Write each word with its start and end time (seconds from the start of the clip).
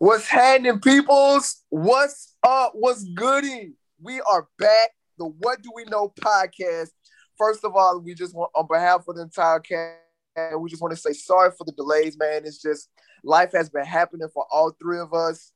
What's 0.00 0.28
happening, 0.28 0.78
peoples? 0.78 1.64
What's 1.70 2.36
up? 2.46 2.70
What's 2.74 3.02
goody? 3.02 3.72
We 4.00 4.20
are 4.32 4.46
back. 4.56 4.90
The 5.18 5.24
What 5.24 5.60
Do 5.60 5.72
We 5.74 5.86
Know 5.86 6.12
podcast. 6.20 6.90
First 7.36 7.64
of 7.64 7.74
all, 7.74 7.98
we 7.98 8.14
just 8.14 8.32
want, 8.32 8.52
on 8.54 8.68
behalf 8.70 9.08
of 9.08 9.16
the 9.16 9.22
entire 9.22 9.58
cast, 9.58 10.56
we 10.60 10.70
just 10.70 10.80
want 10.80 10.94
to 10.94 11.00
say 11.00 11.12
sorry 11.12 11.50
for 11.50 11.64
the 11.64 11.72
delays, 11.72 12.16
man. 12.16 12.42
It's 12.44 12.62
just 12.62 12.90
life 13.24 13.50
has 13.54 13.70
been 13.70 13.84
happening 13.84 14.28
for 14.32 14.46
all 14.52 14.70
three 14.80 15.00
of 15.00 15.12
us. 15.12 15.50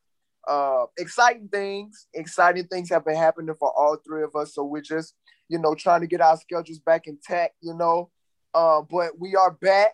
Uh, 0.48 0.86
exciting 0.98 1.46
things, 1.46 2.08
exciting 2.12 2.66
things 2.66 2.90
have 2.90 3.04
been 3.04 3.14
happening 3.14 3.54
for 3.54 3.72
all 3.78 3.96
three 4.04 4.24
of 4.24 4.34
us. 4.34 4.56
So 4.56 4.64
we're 4.64 4.82
just, 4.82 5.14
you 5.48 5.60
know, 5.60 5.76
trying 5.76 6.00
to 6.00 6.08
get 6.08 6.20
our 6.20 6.36
schedules 6.36 6.80
back 6.80 7.06
intact, 7.06 7.54
you 7.60 7.74
know. 7.74 8.10
Uh, 8.52 8.82
but 8.90 9.20
we 9.20 9.36
are 9.36 9.52
back. 9.52 9.92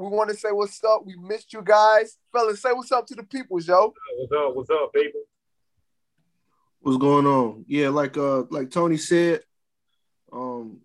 We 0.00 0.08
want 0.08 0.30
to 0.30 0.36
say 0.36 0.50
what's 0.50 0.82
up. 0.82 1.04
We 1.04 1.14
missed 1.16 1.52
you 1.52 1.60
guys. 1.62 2.16
Fellas, 2.32 2.62
say 2.62 2.72
what's 2.72 2.90
up 2.90 3.06
to 3.08 3.14
the 3.14 3.22
people, 3.22 3.60
yo. 3.60 3.92
What's 4.16 4.32
up? 4.32 4.56
What's 4.56 4.70
up, 4.70 4.92
people? 4.94 5.20
What's 6.80 6.96
going 6.96 7.26
on? 7.26 7.66
Yeah, 7.68 7.90
like 7.90 8.16
uh 8.16 8.44
like 8.48 8.70
Tony 8.70 8.96
said, 8.96 9.42
um, 10.32 10.78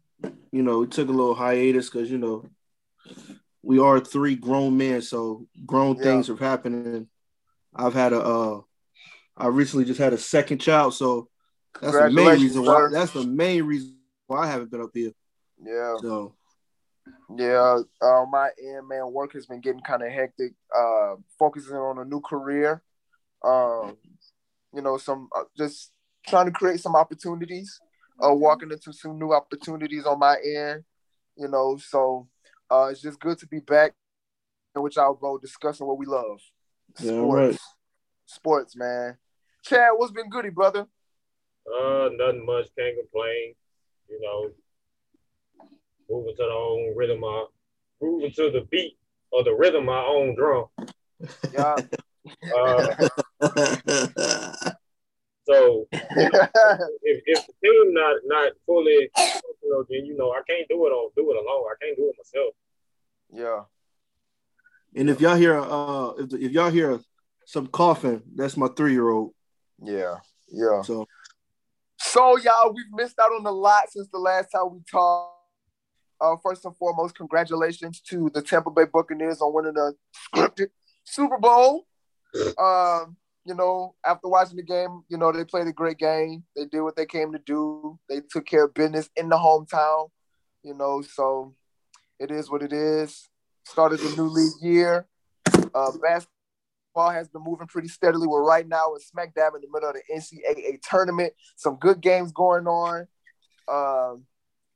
you 0.52 0.64
know, 0.64 0.80
we 0.80 0.88
took 0.88 1.08
a 1.08 1.12
little 1.14 1.34
hiatus 1.34 1.90
because 1.90 2.12
you 2.12 2.18
know 2.18 2.46
we 3.64 3.80
are 3.80 4.02
three 4.02 4.36
grown 4.36 4.76
men, 4.76 5.02
so 5.02 5.48
grown 5.66 5.96
Yeah. 5.96 6.04
things 6.04 6.30
are 6.30 6.36
happening. 6.36 7.08
I've 7.74 7.94
had 7.94 8.12
a 8.12 8.20
uh 8.20 8.62
I 9.38 9.48
recently 9.48 9.86
just 9.86 10.00
had 10.00 10.12
a 10.12 10.18
second 10.18 10.60
child, 10.60 10.94
so 10.94 11.30
that's 11.82 11.98
the 11.98 12.10
main 12.12 12.42
reason 12.42 12.66
why 12.66 12.80
sir. 12.80 12.92
that's 12.92 13.12
the 13.12 13.24
main 13.24 13.64
reason 13.64 13.96
why 14.28 14.40
I 14.40 14.48
haven't 14.48 14.72
been 14.72 14.82
up 14.82 14.92
here. 14.94 15.12
Yeah. 15.64 15.96
So 16.02 16.36
Yeah, 17.36 17.80
uh, 18.02 18.26
my 18.30 18.50
end, 18.62 18.88
man, 18.88 19.12
work 19.12 19.34
has 19.34 19.46
been 19.46 19.62
getting 19.62 19.82
kind 19.82 20.04
of 20.04 20.12
hectic. 20.12 20.54
Uh, 20.76 21.16
focusing 21.38 21.76
on 21.76 22.00
a 22.00 22.06
new 22.06 22.22
career, 22.22 22.84
um, 23.44 23.98
you 24.74 24.82
know, 24.82 24.98
some 24.98 25.30
uh, 25.36 25.44
just 25.58 25.92
trying 26.28 26.46
to 26.46 26.52
create 26.52 26.80
some 26.80 26.96
opportunities. 26.96 27.80
Uh, 28.24 28.34
walking 28.34 28.72
into 28.72 28.94
some 28.94 29.20
new 29.20 29.34
opportunities 29.34 30.06
on 30.06 30.18
my 30.20 30.38
end, 30.38 30.84
you 31.36 31.50
know. 31.50 31.78
So 31.78 32.28
uh, 32.72 32.88
it's 32.92 33.02
just 33.02 33.20
good 33.20 33.38
to 33.40 33.48
be 33.48 33.60
back 33.60 33.94
with 34.76 34.96
y'all, 34.96 35.14
go 35.14 35.38
discussing 35.38 35.86
what 35.86 35.98
we 35.98 36.06
love. 36.06 36.40
Yeah, 37.00 37.12
Sports, 37.12 37.52
right. 37.52 37.60
sports, 38.26 38.76
man. 38.76 39.18
Chad, 39.64 39.90
what's 39.96 40.14
been 40.14 40.30
goody, 40.30 40.50
brother? 40.50 40.88
Uh, 41.68 42.10
nothing 42.14 42.46
much. 42.46 42.68
Can't 42.78 42.96
complain. 42.98 43.56
You 44.08 44.22
know, 44.22 44.52
moving 46.10 46.36
to 46.36 46.44
the 46.44 46.52
own 46.52 46.94
rhythm, 46.96 47.24
of, 47.24 47.48
moving 48.02 48.32
to 48.32 48.52
the 48.52 48.66
beat 48.70 48.98
or 49.32 49.44
the 49.44 49.54
rhythm 49.54 49.82
of 49.82 49.86
my 49.86 50.04
own 50.04 50.36
drum. 50.36 50.66
Yeah. 51.54 51.76
Uh, 52.56 52.96
so 55.46 55.88
if, 55.92 57.22
if 57.26 57.48
the 57.48 57.54
team 57.64 57.94
not 57.94 58.16
not 58.26 58.52
fully, 58.66 59.10
you 59.64 59.70
know, 59.70 59.86
then 59.90 60.06
you 60.06 60.18
know 60.18 60.32
I 60.32 60.42
can't 60.48 60.68
do 60.68 60.86
it 60.86 60.90
on 60.90 61.12
do 61.16 61.32
it 61.32 61.38
alone. 61.38 61.66
I 61.70 61.76
can't 61.84 61.98
do 61.98 62.10
it 62.10 62.16
myself. 62.18 62.54
yeah. 63.32 63.64
and 65.00 65.10
if 65.10 65.22
y'all 65.22 65.36
hear 65.36 65.60
uh 65.60 66.10
if, 66.18 66.34
if 66.34 66.52
y'all 66.52 66.72
hear 66.72 67.00
some 67.46 67.68
coughing, 67.68 68.24
that's 68.36 68.58
my 68.58 68.68
three 68.76 68.94
year 68.94 69.10
old. 69.10 69.34
Yeah. 69.82 70.16
Yeah. 70.50 70.82
So 70.82 71.08
So, 72.00 72.38
y'all, 72.38 72.74
we've 72.74 72.92
missed 72.92 73.20
out 73.20 73.32
on 73.32 73.46
a 73.46 73.52
lot 73.52 73.90
since 73.90 74.08
the 74.12 74.20
last 74.20 74.50
time 74.50 74.74
we 74.74 74.80
talked. 74.90 75.35
Uh, 76.22 76.36
first 76.42 76.66
and 76.66 76.76
foremost, 76.78 77.16
congratulations 77.16 78.02
to 78.02 78.30
the 78.34 78.42
Tampa 78.42 78.72
Bay 78.72 78.86
Buccaneers 78.92 79.42
on 79.42 79.54
winning 79.54 79.74
the 79.74 79.94
scripted 80.34 80.68
Super 81.04 81.38
Bowl. 81.38 81.86
Um, 82.58 83.18
you 83.46 83.54
know, 83.54 83.96
after 84.06 84.28
watching 84.28 84.58
the 84.58 84.64
game, 84.64 85.04
you 85.08 85.18
know, 85.18 85.32
they 85.32 85.46
played 85.46 85.68
a 85.68 85.74
great 85.74 85.98
game. 85.98 86.44
They 86.56 86.66
did 86.66 86.82
what 86.82 86.96
they 86.96 87.06
came 87.06 87.32
to 87.34 87.40
do. 87.40 88.00
They 88.10 88.22
took 88.22 88.46
care 88.46 88.66
of 88.66 88.74
business 88.74 89.10
in 89.16 89.30
the 89.30 89.36
hometown, 89.36 90.10
you 90.64 90.74
know, 90.74 91.02
so 91.02 91.54
it 92.20 92.32
is 92.32 92.50
what 92.50 92.64
it 92.64 92.74
is. 92.74 93.30
Started 93.64 94.00
the 94.00 94.16
new 94.16 94.28
league 94.28 94.54
year. 94.62 95.08
Uh, 95.74 95.92
basketball 96.02 97.12
has 97.12 97.28
been 97.28 97.44
moving 97.44 97.68
pretty 97.68 97.88
steadily. 97.88 98.28
We're 98.28 98.44
right 98.44 98.68
now 98.68 98.94
in 98.96 99.02
smack 99.02 99.36
dab 99.36 99.54
in 99.56 99.62
the 99.62 99.68
middle 99.72 99.90
of 99.90 99.96
the 99.96 100.14
NCAA 100.14 100.80
tournament. 100.82 101.34
Some 101.56 101.76
good 101.76 102.02
games 102.02 102.32
going 102.32 102.68
on. 102.68 103.08
Um, 103.68 104.26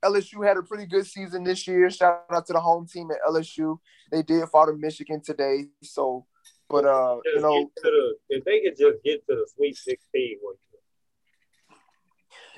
LSU 0.04 0.46
had 0.46 0.56
a 0.56 0.62
pretty 0.62 0.86
good 0.86 1.06
season 1.06 1.44
this 1.44 1.66
year. 1.66 1.90
Shout 1.90 2.24
out 2.30 2.46
to 2.46 2.52
the 2.52 2.60
home 2.60 2.86
team 2.86 3.10
at 3.10 3.18
LSU. 3.28 3.78
They 4.10 4.22
did 4.22 4.48
fall 4.48 4.66
to 4.66 4.72
Michigan 4.72 5.20
today. 5.22 5.66
So, 5.82 6.26
but 6.68 6.84
uh, 6.84 7.18
you 7.24 7.40
know, 7.40 7.70
the, 7.82 8.14
if 8.30 8.44
they 8.44 8.60
could 8.60 8.78
just 8.78 9.02
get 9.04 9.26
to 9.28 9.36
the 9.36 9.46
Sweet 9.54 9.76
Sixteen, 9.76 10.38
what 10.40 10.56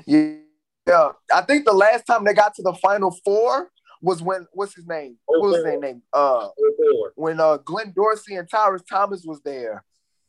yeah, 0.06 1.08
I 1.32 1.42
think 1.42 1.64
the 1.64 1.72
last 1.72 2.06
time 2.06 2.24
they 2.24 2.34
got 2.34 2.54
to 2.54 2.62
the 2.62 2.74
Final 2.74 3.16
Four 3.24 3.70
was 4.00 4.22
when 4.22 4.46
what's 4.52 4.74
his 4.74 4.86
name? 4.86 5.16
What 5.26 5.42
was 5.42 5.56
his 5.56 5.64
name? 5.64 5.80
name? 5.80 6.02
Uh, 6.12 6.48
four. 6.56 7.12
when 7.14 7.40
uh 7.40 7.58
Glenn 7.58 7.92
Dorsey 7.94 8.36
and 8.36 8.48
Tyrus 8.48 8.82
Thomas 8.88 9.24
was 9.24 9.40
there. 9.42 9.84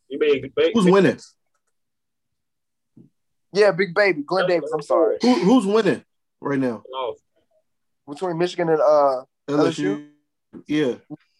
You 0.10 0.20
mean 0.20 0.52
ba- 0.56 0.72
who's 0.74 0.86
winning? 0.86 1.20
Yeah, 3.52 3.72
Big 3.72 3.94
Baby, 3.94 4.24
Glenn 4.24 4.48
Davis. 4.48 4.72
I'm 4.74 4.82
sorry. 4.82 5.18
Who, 5.22 5.36
who's 5.36 5.66
winning 5.66 6.04
right 6.44 6.60
now? 6.60 6.84
Lost. 6.92 7.22
Between 8.08 8.38
Michigan 8.38 8.70
and 8.70 8.82
uh, 8.82 9.24
LSU. 9.48 10.08
Yeah. 10.68 10.96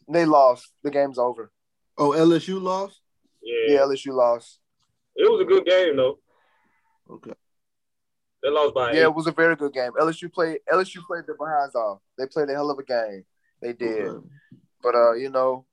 they 0.10 0.26
lost. 0.26 0.72
The 0.84 0.92
game's 0.92 1.18
over. 1.20 1.52
Oh, 1.98 2.10
LSU 2.12 2.62
lost. 2.62 3.00
Yeah. 3.42 3.74
Yeah, 3.76 3.80
LSU 3.82 4.14
lost. 4.14 4.60
it 5.16 5.30
was 5.30 5.42
a 5.42 5.46
good 5.46 5.66
game 5.66 5.98
though. 5.98 6.18
Okay. 7.10 7.34
They 8.42 8.50
lost 8.50 8.74
by 8.74 8.92
Yeah, 8.94 9.00
eight. 9.00 9.04
it 9.04 9.16
was 9.16 9.28
a 9.28 9.32
very 9.32 9.56
good 9.56 9.74
game. 9.74 9.92
LSU 10.00 10.32
played. 10.32 10.60
LSU 10.72 11.06
played 11.06 11.26
their 11.28 11.36
behinds 11.38 11.76
off. 11.76 12.00
They 12.18 12.26
played 12.28 12.50
a 12.50 12.54
hell 12.54 12.72
of 12.72 12.80
a 12.80 12.84
game. 12.84 13.24
They 13.62 13.74
did. 13.74 14.08
Okay. 14.08 14.28
But 14.82 14.96
uh, 14.96 15.14
you 15.14 15.30
know, 15.30 15.66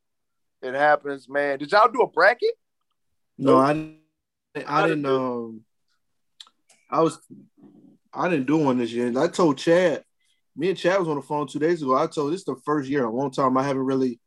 it 0.62 0.74
happens, 0.74 1.28
man. 1.28 1.58
Did 1.58 1.72
y'all 1.72 1.90
do 1.90 2.02
a 2.02 2.06
bracket? 2.10 2.54
No, 3.38 3.56
I, 3.56 3.72
didn't- 3.72 3.96
I 4.68 4.86
didn't. 4.88 5.06
Um, 5.06 5.62
I 6.90 7.00
was, 7.00 7.18
I 8.12 8.28
didn't 8.28 8.46
do 8.46 8.56
one 8.58 8.78
this 8.78 8.92
year. 8.92 9.16
I 9.18 9.28
told 9.28 9.58
Chad. 9.58 10.04
Me 10.56 10.68
and 10.68 10.78
Chad 10.78 10.98
was 10.98 11.08
on 11.08 11.16
the 11.16 11.22
phone 11.22 11.46
two 11.46 11.58
days 11.58 11.80
ago. 11.80 11.96
I 11.96 12.06
told 12.06 12.32
this 12.32 12.40
is 12.40 12.44
the 12.44 12.56
first 12.64 12.88
year 12.88 13.00
in 13.00 13.06
a 13.06 13.12
long 13.12 13.30
time 13.30 13.56
I 13.56 13.62
haven't 13.62 13.84
really. 13.84 14.20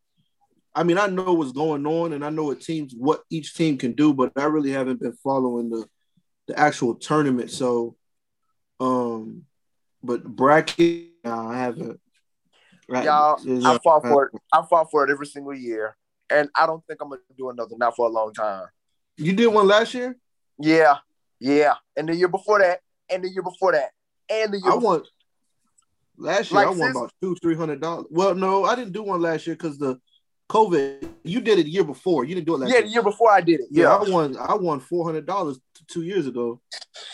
I 0.75 0.83
mean, 0.83 0.97
I 0.97 1.05
know 1.05 1.33
what's 1.33 1.51
going 1.51 1.85
on, 1.85 2.13
and 2.13 2.25
I 2.25 2.29
know 2.29 2.45
what 2.45 2.61
teams, 2.61 2.93
what 2.97 3.21
each 3.29 3.53
team 3.53 3.77
can 3.77 3.91
do, 3.91 4.13
but 4.13 4.31
I 4.35 4.45
really 4.45 4.71
haven't 4.71 4.99
been 4.99 5.13
following 5.23 5.69
the, 5.69 5.85
the 6.47 6.57
actual 6.57 6.95
tournament. 6.95 7.51
So, 7.51 7.95
um, 8.79 9.43
but 10.01 10.23
bracket, 10.23 11.09
nah, 11.23 11.51
I 11.51 11.57
haven't. 11.57 11.99
Right. 12.89 13.05
Y'all, 13.05 13.39
I 13.65 13.77
fought 13.83 14.01
for 14.01 14.25
it. 14.25 14.41
I 14.51 14.63
fought 14.67 14.89
for 14.89 15.03
it 15.03 15.11
every 15.11 15.27
single 15.27 15.53
year, 15.53 15.95
and 16.29 16.49
I 16.55 16.65
don't 16.65 16.83
think 16.87 17.01
I'm 17.01 17.09
gonna 17.09 17.21
do 17.37 17.49
another. 17.49 17.75
Not 17.77 17.95
for 17.95 18.07
a 18.07 18.09
long 18.09 18.33
time. 18.33 18.65
You 19.17 19.33
did 19.33 19.47
one 19.47 19.67
last 19.67 19.93
year. 19.93 20.17
Yeah, 20.57 20.97
yeah. 21.39 21.75
And 21.95 22.09
the 22.09 22.15
year 22.15 22.27
before 22.27 22.59
that, 22.59 22.79
and 23.09 23.23
the 23.23 23.29
year 23.29 23.43
before 23.43 23.71
that, 23.73 23.91
and 24.29 24.53
the 24.53 24.59
year. 24.59 24.71
I 24.71 24.75
before- 24.75 24.81
won 24.99 25.03
last 26.17 26.51
year. 26.51 26.59
Like 26.61 26.67
I 26.67 26.69
won 26.71 26.79
since- 26.79 26.97
about 26.97 27.13
two, 27.21 27.35
three 27.41 27.55
hundred 27.55 27.81
dollars. 27.81 28.05
Well, 28.09 28.35
no, 28.35 28.65
I 28.65 28.75
didn't 28.75 28.93
do 28.93 29.03
one 29.03 29.21
last 29.21 29.45
year 29.47 29.55
because 29.55 29.77
the 29.77 29.99
COVID. 30.49 31.09
You 31.23 31.39
did 31.41 31.59
it 31.59 31.63
the 31.63 31.69
year 31.71 31.83
before. 31.85 32.25
You 32.25 32.35
didn't 32.35 32.47
do 32.47 32.55
it 32.55 32.59
last 32.59 32.69
year. 32.69 32.77
Yeah, 32.79 32.79
year. 32.81 32.87
the 32.87 32.93
year 32.93 33.03
before 33.03 33.31
I 33.31 33.41
did 33.41 33.61
it. 33.61 33.67
Yeah, 33.71 33.83
Yeah. 33.83 33.95
I 33.95 34.09
won. 34.09 34.37
I 34.37 34.55
won 34.55 34.79
four 34.79 35.05
hundred 35.05 35.25
dollars 35.25 35.59
two 35.87 36.01
years 36.03 36.27
ago. 36.27 36.61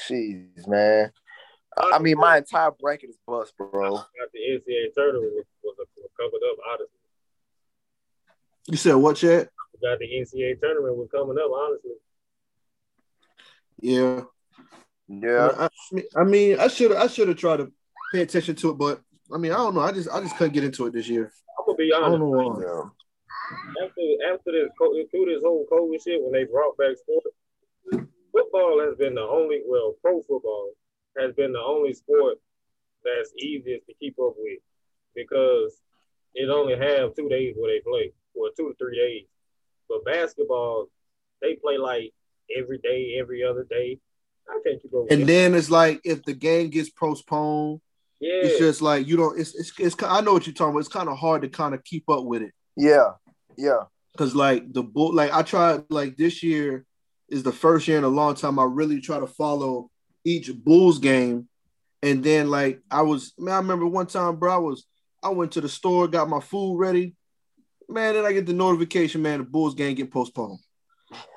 Jeez, 0.08 0.68
man. 0.68 1.12
I 1.78 1.92
I 1.94 2.00
mean, 2.00 2.18
my 2.18 2.38
entire 2.38 2.72
bracket 2.72 3.12
is 3.12 3.18
bust, 3.26 3.54
bro. 3.58 3.70
Got 3.72 4.06
the 4.34 4.40
NCAA 4.40 4.94
tournament 4.96 5.32
was, 5.34 5.46
was, 5.64 5.88
was 5.96 6.10
covered 6.18 6.42
up. 6.52 6.58
Honestly, 6.72 7.00
You 8.68 8.78
said 8.78 8.96
what, 8.96 9.16
Chad? 9.18 9.50
got 9.82 10.00
the 10.00 10.06
NCAA 10.06 10.60
tournament 10.60 10.98
was 10.98 11.08
coming 11.12 11.38
up. 11.38 11.52
Honestly, 11.52 11.92
Yeah. 13.80 14.22
Yeah. 15.10 15.50
I, 15.58 15.66
I 15.66 15.70
mean- 15.92 16.06
I 16.16 16.24
mean, 16.24 16.60
I 16.60 16.68
should. 16.68 16.96
I 16.96 17.08
should 17.08 17.28
have 17.28 17.38
tried 17.38 17.58
to 17.58 17.72
pay 18.14 18.22
attention 18.22 18.56
to 18.58 18.70
it, 18.70 18.78
but 18.78 19.02
I 19.34 19.38
mean, 19.38 19.52
I 19.52 19.58
don't 19.58 19.76
know. 19.76 19.82
I 19.82 19.92
just, 19.92 20.10
I 20.10 20.22
just 20.22 20.38
couldn't 20.38 20.54
get 20.54 20.64
into 20.64 20.86
it 20.86 20.94
this 20.94 21.10
year. 21.10 21.32
I'm 21.60 21.66
gonna 21.66 21.78
be 21.78 21.92
I 21.94 22.00
don't 22.00 22.22
honest. 22.22 22.22
know 22.22 22.30
why. 22.30 22.64
Yeah. 22.64 23.86
After 23.86 24.34
after 24.34 24.52
this 24.52 24.70
through 25.12 25.26
this 25.26 25.42
whole 25.44 25.66
COVID 25.72 26.04
shit, 26.04 26.22
when 26.22 26.32
they 26.32 26.44
brought 26.46 26.78
back 26.78 26.96
sport, 26.98 27.24
football 28.32 28.80
has 28.86 28.96
been 28.98 29.16
the 29.16 29.22
only 29.22 29.62
well, 29.68 29.96
pro 30.02 30.22
football 30.22 30.72
has 31.18 31.34
been 31.34 31.54
the 31.54 31.60
only 31.60 31.94
sport 31.94 32.38
that's 33.04 33.34
easiest 33.38 33.88
to 33.88 33.94
keep 34.00 34.16
up 34.22 34.34
with 34.38 34.60
because 35.16 35.74
it 36.36 36.50
only 36.50 36.78
have 36.78 37.16
two 37.16 37.28
days 37.30 37.56
where 37.58 37.74
they 37.74 37.82
play, 37.82 38.14
or 38.36 38.50
two 38.56 38.70
to 38.70 38.76
three 38.78 38.98
days. 38.98 39.26
But 39.88 40.06
basketball, 40.06 40.88
they 41.42 41.56
play 41.56 41.78
like 41.78 42.14
every 42.56 42.78
day, 42.78 43.18
every 43.20 43.44
other 43.44 43.66
day. 43.70 44.00
I 44.50 44.60
can't 44.64 44.82
keep 44.82 44.94
up 44.94 45.04
with 45.04 45.12
And 45.12 45.22
it. 45.22 45.26
then 45.28 45.54
it's 45.56 45.70
like 45.70 46.02
if 46.04 46.24
the 46.24 46.34
game 46.34 46.70
gets 46.70 46.90
postponed, 46.90 47.82
yeah, 48.20 48.42
it's 48.44 48.60
just 48.60 48.82
like 48.82 49.08
you 49.08 49.16
don't. 49.18 49.40
It's, 49.40 49.56
it's, 49.56 49.72
it's. 49.80 49.96
I 50.04 50.22
know 50.22 50.34
what 50.34 50.46
you're 50.46 50.54
talking 50.54 50.72
about. 50.72 50.80
It's 50.80 50.88
kind 50.90 51.08
of 51.10 51.18
hard 51.18 51.42
to 51.44 51.50
kind 51.50 51.74
of 51.74 51.84
keep 51.84 52.10
up 52.10 52.26
with 52.26 52.42
it. 52.42 52.52
Yeah. 52.76 53.12
Yeah. 53.58 53.84
Cause 54.18 54.36
like 54.36 54.74
the 54.74 54.84
bull, 54.84 55.14
like 55.14 55.32
I 55.32 55.44
tried 55.44 55.84
like 55.90 56.18
this 56.18 56.44
year 56.44 56.86
is 57.30 57.44
the 57.44 57.52
first 57.54 57.88
year 57.88 57.98
in 57.98 58.04
a 58.04 58.10
long 58.10 58.36
time 58.36 58.60
I 58.60 58.64
really 58.66 59.00
try 59.00 59.20
to 59.20 59.28
follow 59.28 59.90
each 60.26 60.54
Bulls 60.54 61.00
game. 61.00 61.48
And 62.02 62.24
then 62.24 62.50
like 62.50 62.82
I 62.92 63.04
was, 63.04 63.34
man, 63.38 63.54
I 63.54 63.58
remember 63.58 63.86
one 63.86 64.08
time, 64.08 64.36
bro, 64.38 64.54
I 64.54 64.58
was 64.58 64.86
I 65.24 65.30
went 65.30 65.54
to 65.54 65.62
the 65.62 65.70
store, 65.70 66.08
got 66.08 66.28
my 66.30 66.40
food 66.42 66.78
ready. 66.78 67.16
Man, 67.88 68.14
then 68.16 68.26
I 68.26 68.34
get 68.34 68.46
the 68.46 68.54
notification, 68.54 69.22
man, 69.22 69.40
the 69.40 69.46
Bulls 69.46 69.76
game 69.76 69.96
get 69.96 70.12
postponed. 70.12 70.60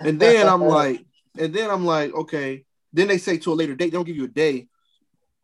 And 0.00 0.19
then 0.19 0.49
I'm 0.49 0.62
like, 0.67 1.05
and 1.38 1.55
then 1.55 1.70
I'm 1.70 1.85
like, 1.85 2.12
okay. 2.15 2.65
Then 2.93 3.09
they 3.09 3.19
say 3.19 3.39
to 3.39 3.53
a 3.53 3.55
later 3.55 3.75
date, 3.75 3.87
they 3.87 3.97
don't 3.97 4.05
give 4.05 4.17
you 4.17 4.25
a 4.25 4.29
day. 4.29 4.69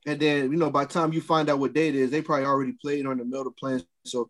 And 0.07 0.21
then, 0.21 0.51
you 0.51 0.57
know, 0.57 0.71
by 0.71 0.85
the 0.85 0.93
time 0.93 1.13
you 1.13 1.21
find 1.21 1.51
out 1.51 1.59
what 1.59 1.75
day 1.75 1.89
it 1.89 1.95
is, 1.95 2.11
they 2.11 2.23
probably 2.23 2.47
already 2.47 2.73
played 2.73 3.07
on 3.07 3.19
the 3.19 3.25
middle 3.25 3.41
of 3.41 3.47
the 3.47 3.51
plan. 3.53 3.83
So 4.05 4.29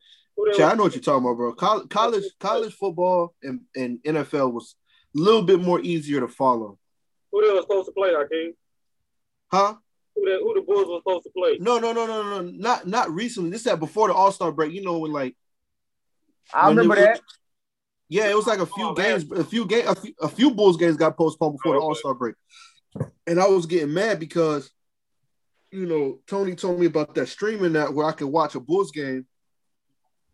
Chad, 0.57 0.73
I 0.73 0.75
know 0.75 0.85
what 0.85 0.95
you're 0.95 1.03
talking 1.03 1.25
about, 1.25 1.37
bro. 1.37 1.53
College, 1.53 1.89
college, 1.89 2.25
college 2.39 2.75
football 2.75 3.35
and, 3.43 3.61
and 3.77 4.03
NFL 4.03 4.53
was 4.53 4.77
a 5.17 5.21
little 5.21 5.43
bit 5.43 5.61
more 5.61 5.81
easier 5.81 6.21
to 6.21 6.29
follow. 6.29 6.79
Who 7.33 7.47
they 7.47 7.53
were 7.53 7.61
supposed 7.63 7.87
to 7.87 7.93
play, 7.93 8.13
Hakeem? 8.13 8.55
Huh? 9.51 9.75
Who 10.15 10.25
the, 10.25 10.39
who 10.43 10.55
the 10.55 10.63
Bulls 10.63 10.89
were 10.89 10.99
supposed 10.99 11.25
to 11.25 11.31
play? 11.37 11.59
No, 11.61 11.79
no, 11.79 11.93
no, 11.93 12.07
no, 12.07 12.23
no, 12.23 12.41
not 12.41 12.87
not 12.87 13.11
recently. 13.11 13.51
This 13.51 13.65
that 13.65 13.79
before 13.79 14.09
the 14.09 14.15
All 14.15 14.33
Star 14.33 14.53
break. 14.53 14.73
You 14.73 14.83
know 14.83 14.99
when 14.99 15.13
like 15.13 15.37
I 16.53 16.69
remember 16.69 16.95
was, 16.95 17.05
that. 17.05 17.21
Yeah, 18.09 18.29
it 18.29 18.37
was 18.37 18.47
like 18.47 18.61
a 18.61 18.67
few 18.67 18.89
Oh, 18.89 18.95
games, 18.95 19.31
a 19.31 19.45
few 19.45 19.67
game, 19.67 19.87
a 19.87 19.95
few, 19.95 20.15
a 20.21 20.29
few 20.29 20.51
Bulls 20.51 20.77
games 20.77 20.97
got 20.97 21.17
postponed 21.17 21.57
before 21.57 21.75
the 21.75 21.79
Okay. 21.79 21.85
All 21.87 21.95
Star 21.95 22.15
break, 22.15 22.35
and 23.27 23.41
I 23.41 23.47
was 23.47 23.67
getting 23.67 23.93
mad 23.93 24.19
because, 24.21 24.71
you 25.71 25.87
know, 25.87 26.21
Tony 26.27 26.55
told 26.55 26.81
me 26.81 26.87
about 26.87 27.15
that 27.15 27.29
streaming 27.29 27.75
that 27.75 27.93
where 27.93 28.07
I 28.07 28.13
could 28.13 28.29
watch 28.29 28.55
a 28.55 28.61
Bulls 28.61 28.91
game, 28.91 29.27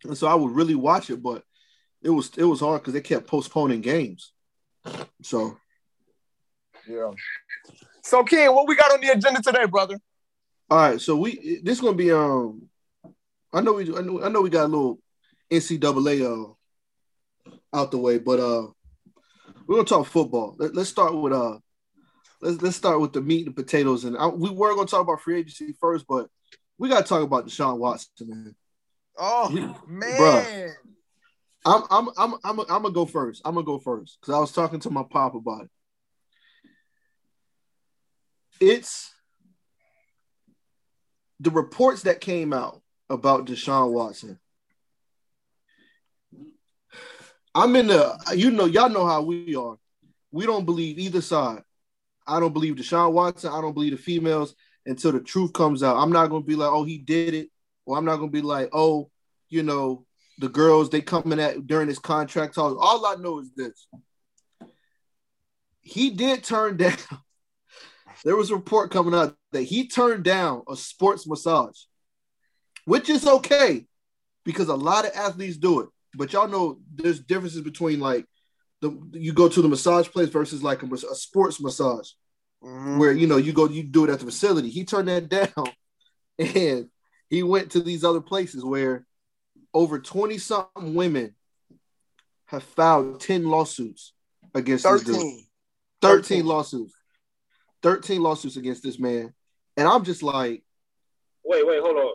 and 0.04 0.16
so 0.16 0.26
I 0.26 0.34
would 0.34 0.52
really 0.52 0.74
watch 0.74 1.10
it, 1.10 1.22
but 1.22 1.42
it 2.02 2.10
was 2.10 2.30
it 2.36 2.44
was 2.44 2.60
hard 2.60 2.82
because 2.82 2.94
they 2.94 3.00
kept 3.00 3.26
postponing 3.26 3.80
games. 3.80 4.32
So 5.22 5.56
Yeah. 6.86 7.12
So 8.02 8.22
Ken, 8.22 8.54
what 8.54 8.68
we 8.68 8.76
got 8.76 8.92
on 8.92 9.00
the 9.00 9.08
agenda 9.08 9.40
today, 9.42 9.64
brother? 9.66 9.98
all 10.70 10.78
right, 10.78 11.00
so 11.00 11.16
we 11.16 11.60
this 11.62 11.80
gonna 11.80 11.96
be 11.96 12.10
um, 12.10 12.68
I 13.52 13.60
know 13.60 13.74
we 13.74 13.84
I 13.96 14.00
know, 14.00 14.22
I 14.22 14.28
know 14.28 14.40
we 14.40 14.50
got 14.50 14.64
a 14.64 14.68
little 14.68 14.98
NCAA 15.50 16.24
uh 16.24 16.52
out 17.74 17.90
the 17.90 17.98
way, 17.98 18.18
but 18.18 18.40
uh, 18.40 18.68
we're 19.66 19.76
gonna 19.76 19.84
talk 19.84 20.06
football. 20.06 20.56
Let, 20.58 20.76
us 20.76 20.88
start 20.88 21.14
with 21.14 21.32
uh, 21.32 21.58
let's 22.44 22.62
let's 22.62 22.76
start 22.76 23.00
with 23.00 23.12
the 23.12 23.20
meat 23.20 23.46
and 23.46 23.56
potatoes, 23.56 24.05
and 24.05 24.17
I, 24.17 24.26
we 24.26 24.50
were 24.50 24.75
gonna 24.75 24.87
talk 24.87 25.00
about 25.00 25.20
free 25.23 25.38
agency 25.38 25.75
first, 25.81 26.06
but 26.08 26.29
we 26.79 26.88
gotta 26.88 27.06
talk 27.06 27.23
about 27.23 27.46
Deshaun 27.46 27.79
Watson, 27.79 28.11
man. 28.29 28.55
Oh 29.19 29.50
We- 29.52 29.61
man. 29.87 30.20
bruh. 30.20 30.73
I'm 31.67 31.82
I'm 31.91 32.08
I'm 32.19 32.35
I'm 32.44 32.61
I'm 32.61 32.67
gonna 32.82 32.91
go 32.91 33.06
first. 33.06 33.41
I'm 33.44 33.55
gonna 33.55 33.64
go 33.64 33.79
first 33.79 34.19
because 34.20 34.35
I 34.35 34.38
was 34.38 34.52
talking 34.52 34.81
to 34.81 34.91
my 34.91 35.02
pop 35.02 35.35
about 35.35 35.62
it. 35.64 35.70
It's 38.61 39.12
the 41.41 41.50
reports 41.50 42.02
that 42.02 42.20
came 42.20 42.52
out 42.52 42.82
about 43.08 43.46
Deshaun 43.46 43.93
Watson. 43.93 44.38
I'm 47.55 47.75
in 47.76 47.87
the 47.87 48.14
you 48.37 48.50
know 48.50 48.67
y'all 48.67 48.91
know 48.91 49.06
how 49.06 49.23
we 49.23 49.56
are. 49.56 49.76
We 50.32 50.44
don't 50.44 50.67
believe 50.67 50.99
either 50.99 51.23
side. 51.23 51.62
I 52.26 52.40
don't 52.40 52.52
believe 52.52 52.76
Deshaun 52.76 53.12
Watson. 53.12 53.52
I 53.52 53.60
don't 53.60 53.74
believe 53.74 53.92
the 53.92 53.98
females 53.98 54.54
until 54.86 55.12
the 55.12 55.20
truth 55.20 55.52
comes 55.52 55.82
out. 55.82 55.96
I'm 55.96 56.12
not 56.12 56.28
gonna 56.28 56.44
be 56.44 56.56
like, 56.56 56.70
oh, 56.70 56.84
he 56.84 56.98
did 56.98 57.34
it, 57.34 57.50
or 57.86 57.96
I'm 57.96 58.04
not 58.04 58.16
gonna 58.16 58.30
be 58.30 58.42
like, 58.42 58.70
oh, 58.72 59.10
you 59.48 59.62
know, 59.62 60.06
the 60.38 60.48
girls 60.48 60.90
they 60.90 61.00
coming 61.00 61.40
at 61.40 61.66
during 61.66 61.88
his 61.88 61.98
contract 61.98 62.54
talks. 62.54 62.76
All 62.78 63.06
I 63.06 63.14
know 63.16 63.40
is 63.40 63.50
this: 63.54 63.86
he 65.82 66.10
did 66.10 66.44
turn 66.44 66.76
down. 66.78 66.96
there 68.24 68.36
was 68.36 68.50
a 68.50 68.56
report 68.56 68.90
coming 68.90 69.14
out 69.14 69.36
that 69.52 69.62
he 69.62 69.88
turned 69.88 70.24
down 70.24 70.62
a 70.68 70.76
sports 70.76 71.26
massage, 71.26 71.78
which 72.84 73.08
is 73.08 73.26
okay 73.26 73.86
because 74.44 74.68
a 74.68 74.74
lot 74.74 75.06
of 75.06 75.12
athletes 75.14 75.56
do 75.56 75.80
it. 75.80 75.88
But 76.16 76.32
y'all 76.32 76.48
know 76.48 76.78
there's 76.94 77.20
differences 77.20 77.60
between 77.60 78.00
like 78.00 78.26
the 78.84 79.19
you 79.19 79.32
go 79.32 79.48
to 79.48 79.62
the 79.62 79.69
massage 79.69 80.08
place 80.08 80.28
versus 80.28 80.62
like 80.62 80.82
a, 80.82 80.86
a 80.86 81.14
sports 81.14 81.60
massage 81.60 82.10
Mhm. 82.62 82.98
where 82.98 83.12
you 83.12 83.26
know 83.26 83.36
you 83.36 83.52
go 83.52 83.69
you 83.69 83.82
do 83.82 84.04
it 84.04 84.10
at 84.10 84.20
the 84.20 84.25
facility. 84.26 84.70
He 84.70 84.84
turned 84.84 85.08
that 85.08 85.28
down, 85.38 85.69
and 86.38 86.88
he 87.28 87.42
went 87.42 87.72
to 87.72 87.81
these 87.81 88.04
other 88.04 88.20
places 88.22 88.64
where 88.64 89.06
over 89.72 89.98
twenty 89.98 90.38
something 90.38 90.94
women 90.94 91.34
have 92.46 92.62
filed 92.62 93.20
ten 93.20 93.44
lawsuits 93.44 94.12
against 94.54 94.84
this 94.84 95.02
dude. 95.02 95.14
13. 95.16 95.46
13 96.02 96.22
13. 96.22 96.46
lawsuits, 96.46 96.94
thirteen 97.82 98.22
lawsuits 98.22 98.56
against 98.56 98.82
this 98.82 98.98
man, 98.98 99.32
and 99.76 99.88
I'm 99.88 100.04
just 100.04 100.22
like, 100.22 100.62
Wait, 101.44 101.66
wait, 101.66 101.81
hold 101.82 101.96
on. 101.96 102.14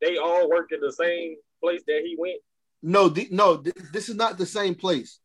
They 0.00 0.16
all 0.18 0.48
work 0.48 0.70
in 0.72 0.80
the 0.80 0.92
same 0.92 1.36
place 1.62 1.82
that 1.86 2.02
he 2.04 2.14
went. 2.18 2.40
no, 2.82 3.08
th- 3.08 3.30
no, 3.30 3.56
th- 3.58 3.74
this 3.92 4.08
is 4.08 4.14
not 4.16 4.38
the 4.38 4.46
same 4.46 4.74
place. 4.74 5.18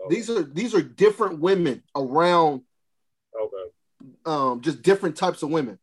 Oh, 0.00 0.08
These 0.08 0.30
are 0.30 0.42
these 0.42 0.74
are 0.74 0.82
different 0.82 1.40
women 1.40 1.82
around 1.96 2.62
okay. 3.38 3.70
um, 4.26 4.60
just 4.60 4.82
different 4.82 5.16
types 5.16 5.42
of 5.42 5.50
women. 5.50 5.78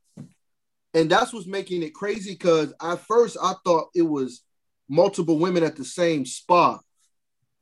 And 0.94 1.10
that's 1.10 1.34
what's 1.34 1.48
making 1.48 1.84
it 1.84 1.94
crazy 1.94 2.32
because 2.32 2.74
at 2.82 3.02
first 3.02 3.38
I 3.42 3.54
thought 3.66 3.90
it 3.94 4.04
was 4.04 4.42
multiple 4.88 5.38
women 5.40 5.64
at 5.64 5.76
the 5.76 5.84
same 5.84 6.26
spot, 6.26 6.82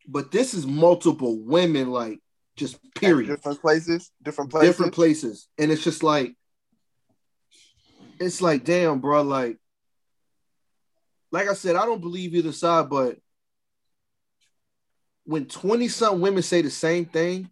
but 0.08 0.32
this 0.32 0.54
is 0.54 0.68
multiple 0.68 1.40
women, 1.40 1.90
like 1.90 2.20
just 2.56 2.78
period, 2.94 3.30
Different 3.30 3.60
places, 3.60 4.12
different 4.22 4.52
places. 4.52 4.70
different 4.70 4.94
places. 4.94 5.48
And 5.58 5.72
it's 5.72 5.84
just 5.84 6.04
like, 6.04 6.36
it's 8.20 8.42
like, 8.42 8.64
damn, 8.64 9.00
bro, 9.00 9.24
like, 9.24 9.58
like 11.32 11.50
I 11.50 11.56
said, 11.56 11.76
I 11.76 11.86
don't 11.88 12.02
believe 12.02 12.36
either 12.36 12.52
side, 12.52 12.90
but 12.90 13.18
when 15.26 15.46
20 15.46 15.88
some 15.88 16.22
women 16.22 16.44
say 16.44 16.62
the 16.62 16.70
same 16.70 17.06
thing, 17.06 17.50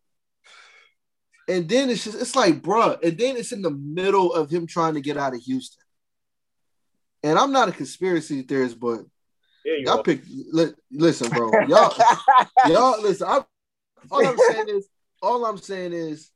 and 1.47 1.67
then 1.67 1.89
it's 1.89 2.03
just 2.03 2.19
it's 2.21 2.35
like, 2.35 2.61
bruh, 2.61 3.01
and 3.03 3.17
then 3.17 3.37
it's 3.37 3.51
in 3.51 3.61
the 3.61 3.71
middle 3.71 4.33
of 4.33 4.49
him 4.49 4.67
trying 4.67 4.93
to 4.93 5.01
get 5.01 5.17
out 5.17 5.33
of 5.33 5.41
Houston. 5.41 5.83
And 7.23 7.37
I'm 7.37 7.51
not 7.51 7.69
a 7.69 7.71
conspiracy 7.71 8.41
theorist, 8.41 8.79
but 8.79 9.01
Yeah, 9.63 9.75
you 9.75 9.85
y'all 9.85 9.99
are. 9.99 10.03
pick 10.03 10.21
li- 10.51 10.73
listen, 10.91 11.29
bro. 11.29 11.51
Y'all 11.67 11.93
y'all 12.67 13.01
listen, 13.01 13.27
I 13.27 13.43
all 14.09 14.25
I'm 14.25 14.37
saying 14.37 14.65
is 14.69 14.87
all 15.21 15.45
I'm 15.45 15.57
saying 15.57 15.93
is 15.93 16.29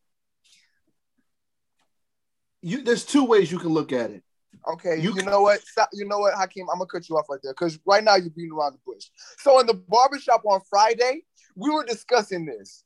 you 2.62 2.84
there's 2.84 3.06
two 3.06 3.26
ways 3.26 3.52
you 3.52 3.60
can 3.60 3.70
look 3.70 3.92
at 3.94 4.12
it. 4.12 4.24
Okay, 4.68 5.00
You 5.00 5.14
you, 5.16 5.22
know 5.24 5.42
what? 5.42 5.62
Stop, 5.62 5.90
you 5.94 6.08
know 6.08 6.20
what, 6.20 6.34
Hakeem? 6.36 6.68
I'm 6.72 6.80
gonna 6.80 6.88
cut 6.88 7.08
you 7.08 7.18
off 7.18 7.26
right 7.30 7.40
there 7.44 7.54
because 7.54 7.80
right 7.86 8.04
now 8.04 8.16
you're 8.16 8.30
beating 8.30 8.52
around 8.52 8.74
the 8.74 8.80
bush. 8.86 9.06
So 9.38 9.60
in 9.60 9.68
the 9.68 9.74
barbershop 9.74 10.44
on 10.46 10.62
Friday, 10.70 11.24
we 11.56 11.70
were 11.70 11.86
discussing 11.86 12.46
this. 12.46 12.84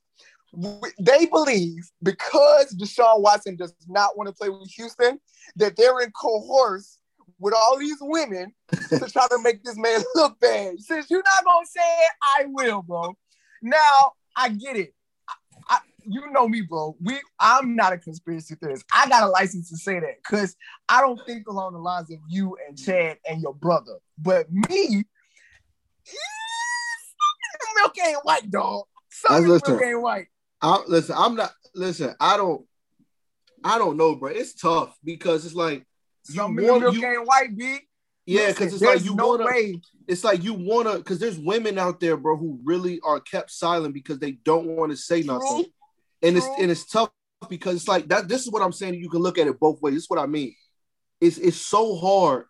They 0.98 1.26
believe 1.26 1.90
because 2.02 2.74
Deshaun 2.74 3.20
Watson 3.20 3.56
does 3.56 3.72
not 3.88 4.16
want 4.16 4.28
to 4.28 4.34
play 4.34 4.48
with 4.48 4.68
Houston, 4.72 5.20
that 5.56 5.76
they're 5.76 6.00
in 6.00 6.10
cohorts 6.10 6.98
with 7.38 7.54
all 7.54 7.78
these 7.78 7.98
women 8.00 8.52
to 8.70 9.08
try 9.10 9.26
to 9.28 9.38
make 9.42 9.62
this 9.64 9.76
man 9.76 10.00
look 10.14 10.38
bad. 10.40 10.78
Since 10.80 11.10
you're 11.10 11.22
not 11.22 11.44
gonna 11.44 11.66
say 11.66 11.80
it, 11.80 12.12
I 12.38 12.44
will, 12.48 12.82
bro. 12.82 13.14
Now 13.62 14.12
I 14.36 14.50
get 14.50 14.76
it. 14.76 14.94
You 16.10 16.30
know 16.32 16.48
me, 16.48 16.62
bro. 16.62 16.96
We 17.00 17.20
I'm 17.38 17.76
not 17.76 17.92
a 17.92 17.98
conspiracy 17.98 18.56
theorist. 18.56 18.84
I 18.92 19.08
got 19.08 19.22
a 19.22 19.28
license 19.28 19.70
to 19.70 19.76
say 19.76 20.00
that 20.00 20.16
because 20.16 20.56
I 20.88 21.00
don't 21.00 21.20
think 21.24 21.46
along 21.46 21.74
the 21.74 21.78
lines 21.78 22.10
of 22.10 22.18
you 22.28 22.56
and 22.66 22.76
Chad 22.76 23.18
and 23.28 23.40
your 23.40 23.54
brother. 23.54 23.98
But 24.18 24.52
me, 24.52 25.04
milk 27.76 27.94
ain't 28.04 28.18
white, 28.24 28.50
dog. 28.50 28.86
Some 29.10 29.46
milk 29.46 29.82
ain't 29.82 30.02
white. 30.02 30.26
I 30.60 30.82
listen, 30.88 31.14
I'm 31.16 31.36
not 31.36 31.52
listen, 31.74 32.14
I 32.18 32.36
don't 32.36 32.66
I 33.62 33.78
don't 33.78 33.96
know, 33.96 34.16
bro. 34.16 34.30
It's 34.30 34.54
tough 34.54 34.96
because 35.04 35.46
it's 35.46 35.54
like 35.54 35.86
Some 36.24 36.58
you 36.58 36.80
milk 36.80 36.94
you, 36.94 37.06
ain't 37.06 37.26
white, 37.26 37.56
B. 37.56 37.78
yeah, 38.26 38.48
because 38.48 38.74
it's 38.74 38.82
like 38.82 39.04
you 39.04 39.14
no 39.14 39.28
wanna 39.28 39.44
way. 39.44 39.80
it's 40.08 40.24
like 40.24 40.42
you 40.42 40.54
wanna 40.54 40.96
because 40.96 41.20
there's 41.20 41.38
women 41.38 41.78
out 41.78 42.00
there, 42.00 42.16
bro, 42.16 42.36
who 42.36 42.58
really 42.64 43.00
are 43.04 43.20
kept 43.20 43.52
silent 43.52 43.94
because 43.94 44.18
they 44.18 44.32
don't 44.32 44.66
want 44.66 44.90
to 44.90 44.96
say 44.96 45.22
nothing. 45.22 45.66
And 46.22 46.36
it's 46.36 46.46
and 46.58 46.70
it's 46.70 46.84
tough 46.86 47.10
because 47.48 47.76
it's 47.76 47.88
like 47.88 48.08
that. 48.08 48.28
This 48.28 48.42
is 48.42 48.50
what 48.50 48.62
I'm 48.62 48.72
saying. 48.72 48.94
You 48.94 49.08
can 49.08 49.20
look 49.20 49.38
at 49.38 49.46
it 49.46 49.58
both 49.58 49.80
ways. 49.80 49.94
This 49.94 50.02
is 50.04 50.10
what 50.10 50.18
I 50.18 50.26
mean. 50.26 50.54
It's 51.20 51.38
it's 51.38 51.56
so 51.56 51.96
hard 51.96 52.46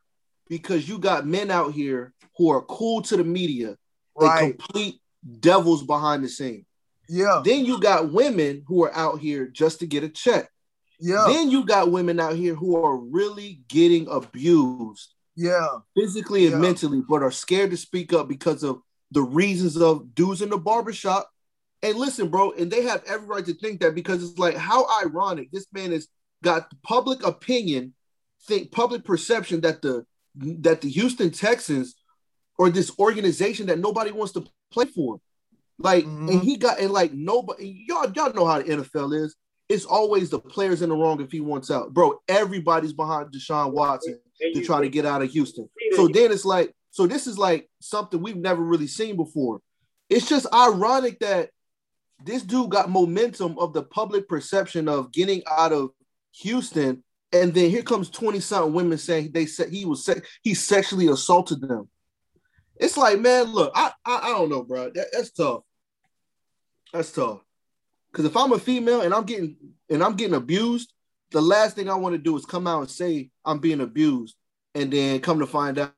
because 0.48 0.88
you 0.88 0.98
got 0.98 1.26
men 1.26 1.50
out 1.50 1.72
here 1.72 2.12
who 2.36 2.50
are 2.50 2.62
cool 2.62 3.02
to 3.02 3.16
the 3.16 3.24
media 3.24 3.76
Right. 4.16 4.42
and 4.44 4.58
complete 4.58 5.00
devils 5.40 5.84
behind 5.84 6.24
the 6.24 6.28
scene. 6.28 6.66
Yeah. 7.08 7.42
Then 7.44 7.64
you 7.64 7.80
got 7.80 8.12
women 8.12 8.64
who 8.66 8.84
are 8.84 8.94
out 8.94 9.20
here 9.20 9.46
just 9.46 9.80
to 9.80 9.86
get 9.86 10.02
a 10.04 10.08
check. 10.08 10.50
Yeah. 10.98 11.24
Then 11.28 11.50
you 11.50 11.64
got 11.64 11.90
women 11.90 12.18
out 12.20 12.34
here 12.34 12.54
who 12.54 12.76
are 12.76 12.96
really 12.96 13.62
getting 13.68 14.06
abused 14.08 15.14
Yeah. 15.36 15.78
physically 15.96 16.44
and 16.46 16.54
Yeah. 16.54 16.58
mentally, 16.60 17.02
but 17.08 17.22
are 17.22 17.30
scared 17.30 17.70
to 17.70 17.76
speak 17.76 18.12
up 18.12 18.28
because 18.28 18.62
of 18.62 18.82
the 19.12 19.22
reasons 19.22 19.76
of 19.76 20.14
dudes 20.14 20.42
in 20.42 20.50
the 20.50 20.58
barbershop. 20.58 21.29
And 21.82 21.96
listen, 21.96 22.28
bro, 22.28 22.52
and 22.52 22.70
they 22.70 22.82
have 22.82 23.02
every 23.06 23.26
right 23.26 23.44
to 23.46 23.54
think 23.54 23.80
that 23.80 23.94
because 23.94 24.22
it's 24.22 24.38
like 24.38 24.56
how 24.56 24.86
ironic 25.02 25.50
this 25.50 25.66
man 25.72 25.92
has 25.92 26.08
got 26.42 26.70
public 26.82 27.24
opinion, 27.24 27.94
think 28.46 28.70
public 28.70 29.04
perception 29.04 29.62
that 29.62 29.82
the 29.82 30.04
that 30.34 30.82
the 30.82 30.88
Houston 30.90 31.30
Texans 31.30 31.94
or 32.58 32.70
this 32.70 32.92
organization 32.98 33.66
that 33.66 33.78
nobody 33.78 34.10
wants 34.10 34.32
to 34.34 34.46
play 34.70 34.84
for. 34.84 35.20
Like, 35.78 36.04
mm-hmm. 36.04 36.28
and 36.28 36.42
he 36.42 36.58
got 36.58 36.78
and 36.78 36.90
like 36.90 37.12
nobody 37.12 37.84
y'all 37.88 38.10
y'all 38.14 38.34
know 38.34 38.44
how 38.44 38.58
the 38.58 38.64
NFL 38.64 39.14
is. 39.18 39.36
It's 39.68 39.84
always 39.84 40.30
the 40.30 40.40
players 40.40 40.82
in 40.82 40.88
the 40.88 40.96
wrong 40.96 41.20
if 41.22 41.30
he 41.30 41.40
wants 41.40 41.70
out, 41.70 41.94
bro. 41.94 42.20
Everybody's 42.28 42.92
behind 42.92 43.32
Deshaun 43.32 43.72
Watson 43.72 44.18
to 44.40 44.64
try 44.64 44.80
to 44.80 44.88
get 44.88 45.06
out 45.06 45.22
of 45.22 45.30
Houston. 45.30 45.68
So 45.94 46.08
then 46.08 46.32
it's 46.32 46.44
like, 46.44 46.74
so 46.90 47.06
this 47.06 47.28
is 47.28 47.38
like 47.38 47.70
something 47.80 48.20
we've 48.20 48.36
never 48.36 48.62
really 48.62 48.88
seen 48.88 49.16
before. 49.16 49.60
It's 50.08 50.28
just 50.28 50.46
ironic 50.52 51.20
that 51.20 51.50
this 52.24 52.42
dude 52.42 52.70
got 52.70 52.90
momentum 52.90 53.58
of 53.58 53.72
the 53.72 53.82
public 53.82 54.28
perception 54.28 54.88
of 54.88 55.12
getting 55.12 55.42
out 55.50 55.72
of 55.72 55.90
Houston, 56.32 57.02
and 57.32 57.54
then 57.54 57.70
here 57.70 57.82
comes 57.82 58.10
20 58.10 58.40
something 58.40 58.72
women 58.72 58.98
saying 58.98 59.30
they 59.32 59.46
said 59.46 59.70
he 59.70 59.84
was 59.84 60.04
se- 60.04 60.22
he 60.42 60.54
sexually 60.54 61.08
assaulted 61.08 61.60
them. 61.60 61.88
It's 62.76 62.96
like, 62.96 63.20
man, 63.20 63.52
look, 63.52 63.72
I 63.74 63.92
I, 64.04 64.20
I 64.22 64.28
don't 64.30 64.48
know, 64.48 64.62
bro. 64.62 64.90
That, 64.90 65.08
that's 65.12 65.30
tough. 65.30 65.62
That's 66.92 67.12
tough. 67.12 67.40
Because 68.10 68.24
if 68.24 68.36
I'm 68.36 68.52
a 68.52 68.58
female 68.58 69.02
and 69.02 69.14
I'm 69.14 69.24
getting 69.24 69.56
and 69.88 70.02
I'm 70.02 70.16
getting 70.16 70.34
abused, 70.34 70.92
the 71.30 71.40
last 71.40 71.76
thing 71.76 71.88
I 71.88 71.94
want 71.94 72.14
to 72.14 72.18
do 72.18 72.36
is 72.36 72.44
come 72.44 72.66
out 72.66 72.80
and 72.80 72.90
say 72.90 73.30
I'm 73.44 73.58
being 73.58 73.80
abused, 73.80 74.36
and 74.74 74.92
then 74.92 75.20
come 75.20 75.38
to 75.38 75.46
find 75.46 75.78
out 75.78 75.94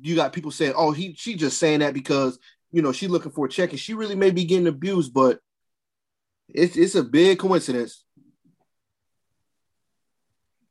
you 0.00 0.16
got 0.16 0.32
people 0.32 0.50
saying, 0.50 0.74
"Oh, 0.76 0.92
he 0.92 1.14
she 1.14 1.34
just 1.34 1.58
saying 1.58 1.80
that 1.80 1.94
because 1.94 2.38
you 2.74 2.82
know 2.82 2.90
she 2.90 3.06
looking 3.06 3.30
for 3.30 3.46
a 3.46 3.48
check 3.48 3.70
and 3.70 3.78
she 3.78 3.94
really 3.94 4.16
may 4.16 4.32
be 4.32 4.44
getting 4.44 4.66
abused," 4.66 5.14
but 5.14 5.38
it's 6.48 6.76
it's 6.76 6.96
a 6.96 7.04
big 7.04 7.38
coincidence. 7.38 8.04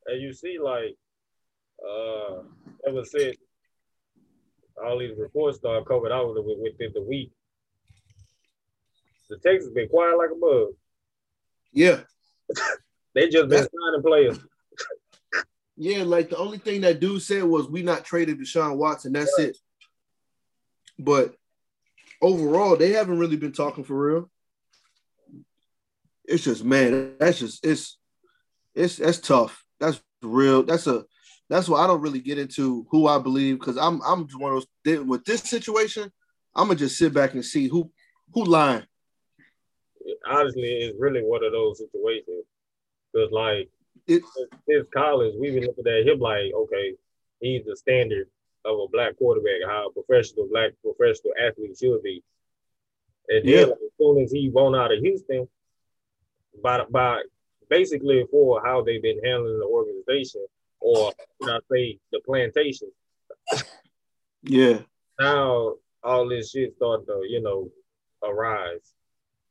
And 0.05 0.21
you 0.21 0.33
see, 0.33 0.59
like, 0.61 0.97
uh, 1.81 2.43
ever 2.85 3.05
since 3.05 3.37
all 4.83 4.99
these 4.99 5.17
reports 5.17 5.59
started 5.59 5.87
coming 5.87 6.11
out 6.11 6.27
within 6.27 6.91
the 6.93 7.01
week, 7.01 7.31
the 9.29 9.37
Texas 9.37 9.71
been 9.71 9.87
quiet 9.87 10.17
like 10.17 10.31
a 10.31 10.35
bug. 10.35 10.73
Yeah. 11.71 12.01
they 13.15 13.29
just 13.29 13.47
been 13.47 13.59
signing 13.59 14.03
players. 14.03 14.39
yeah, 15.77 16.03
like 16.03 16.31
the 16.31 16.37
only 16.37 16.57
thing 16.57 16.81
that 16.81 16.99
dude 16.99 17.21
said 17.21 17.45
was 17.45 17.69
we 17.69 17.81
not 17.81 18.03
traded 18.03 18.39
Deshaun 18.39 18.75
Watson. 18.75 19.13
That's 19.13 19.33
right. 19.39 19.47
it. 19.47 19.57
But 20.99 21.35
overall, 22.23 22.75
they 22.75 22.93
haven't 22.93 23.19
really 23.19 23.37
been 23.37 23.51
talking 23.51 23.83
for 23.83 23.95
real. 23.95 24.29
It's 26.25 26.43
just 26.43 26.63
man, 26.63 27.15
that's 27.19 27.39
just 27.39 27.65
it's 27.65 27.97
it's 28.73 28.97
that's 28.97 29.19
tough. 29.19 29.63
That's 29.79 30.01
real. 30.21 30.63
That's 30.63 30.87
a 30.87 31.03
that's 31.49 31.69
why 31.69 31.83
I 31.83 31.87
don't 31.87 32.01
really 32.01 32.21
get 32.21 32.39
into 32.39 32.87
who 32.89 33.07
I 33.07 33.19
believe 33.19 33.59
because 33.59 33.77
I'm 33.77 34.01
I'm 34.01 34.25
just 34.25 34.39
one 34.39 34.53
of 34.53 34.65
those 34.85 35.05
with 35.05 35.25
this 35.25 35.41
situation. 35.41 36.11
I'm 36.55 36.67
gonna 36.67 36.79
just 36.79 36.97
sit 36.97 37.13
back 37.13 37.33
and 37.33 37.45
see 37.45 37.67
who 37.67 37.91
who 38.33 38.45
lying 38.45 38.85
honestly, 40.25 40.61
it's 40.63 40.99
really 40.99 41.21
one 41.21 41.43
of 41.43 41.51
those 41.51 41.79
situations. 41.79 42.45
Because 43.11 43.31
like 43.31 43.69
it's 44.07 44.27
his 44.67 44.85
college, 44.93 45.33
we've 45.39 45.53
been 45.53 45.65
looking 45.65 45.87
at 45.87 46.07
him 46.07 46.19
like, 46.19 46.51
okay, 46.53 46.93
he's 47.39 47.63
the 47.65 47.75
standard 47.75 48.27
of 48.65 48.79
a 48.79 48.87
black 48.91 49.17
quarterback, 49.17 49.67
how 49.67 49.89
a 49.89 49.91
professional 49.91 50.47
black 50.49 50.71
professional 50.81 51.33
athlete 51.39 51.77
should 51.79 52.01
be. 52.03 52.23
And 53.29 53.47
then 53.47 53.69
like, 53.69 53.77
as 53.77 53.91
soon 53.99 54.21
as 54.21 54.31
he 54.31 54.49
won 54.49 54.75
out 54.75 54.93
of 54.93 54.99
Houston, 54.99 55.47
by 56.61 56.83
by 56.89 57.21
basically 57.69 58.25
for 58.29 58.61
how 58.63 58.83
they've 58.83 59.01
been 59.01 59.23
handling 59.23 59.59
the 59.59 59.65
organization, 59.65 60.45
or 60.79 61.13
should 61.41 61.51
I 61.51 61.59
say 61.71 61.99
the 62.11 62.19
plantation. 62.25 62.89
yeah. 64.43 64.79
Now 65.19 65.75
all 66.03 66.27
this 66.27 66.51
shit 66.51 66.75
starting 66.75 67.05
to, 67.05 67.21
you 67.27 67.41
know, 67.41 67.69
arise. 68.23 68.93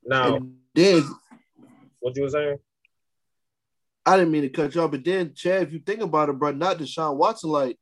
Now, 0.04 0.40
then 0.74 1.04
what 2.00 2.16
you 2.16 2.22
were 2.22 2.28
saying? 2.28 2.58
I 4.04 4.16
didn't 4.16 4.32
mean 4.32 4.42
to 4.42 4.48
cut 4.48 4.74
you 4.74 4.82
off, 4.82 4.90
but 4.90 5.04
then 5.04 5.32
Chad, 5.34 5.62
if 5.62 5.72
you 5.72 5.78
think 5.78 6.02
about 6.02 6.28
it, 6.28 6.38
bro, 6.38 6.50
not 6.50 6.78
Deshaun 6.78 7.16
Watson, 7.16 7.50
like 7.50 7.78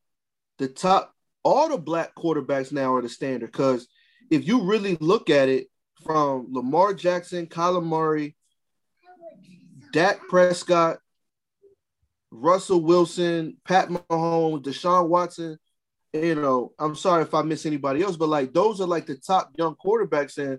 the 0.58 0.68
top, 0.68 1.14
all 1.42 1.68
the 1.68 1.78
black 1.78 2.14
quarterbacks 2.14 2.72
now 2.72 2.94
are 2.94 3.02
the 3.02 3.08
standard. 3.08 3.52
Because 3.52 3.88
if 4.30 4.46
you 4.46 4.62
really 4.62 4.96
look 5.00 5.30
at 5.30 5.48
it, 5.48 5.66
from 6.04 6.46
Lamar 6.50 6.94
Jackson, 6.94 7.46
Kyler 7.46 7.84
Murray, 7.84 8.36
Dak 9.92 10.20
Prescott, 10.28 10.98
Russell 12.30 12.82
Wilson, 12.82 13.56
Pat 13.64 13.88
Mahomes, 13.88 14.62
Deshaun 14.62 15.08
Watson. 15.08 15.58
You 16.12 16.34
know, 16.34 16.72
I'm 16.78 16.96
sorry 16.96 17.22
if 17.22 17.34
I 17.34 17.42
miss 17.42 17.66
anybody 17.66 18.02
else, 18.02 18.16
but 18.16 18.28
like 18.28 18.52
those 18.52 18.80
are 18.80 18.86
like 18.86 19.06
the 19.06 19.16
top 19.16 19.52
young 19.56 19.76
quarterbacks, 19.76 20.38
and 20.38 20.58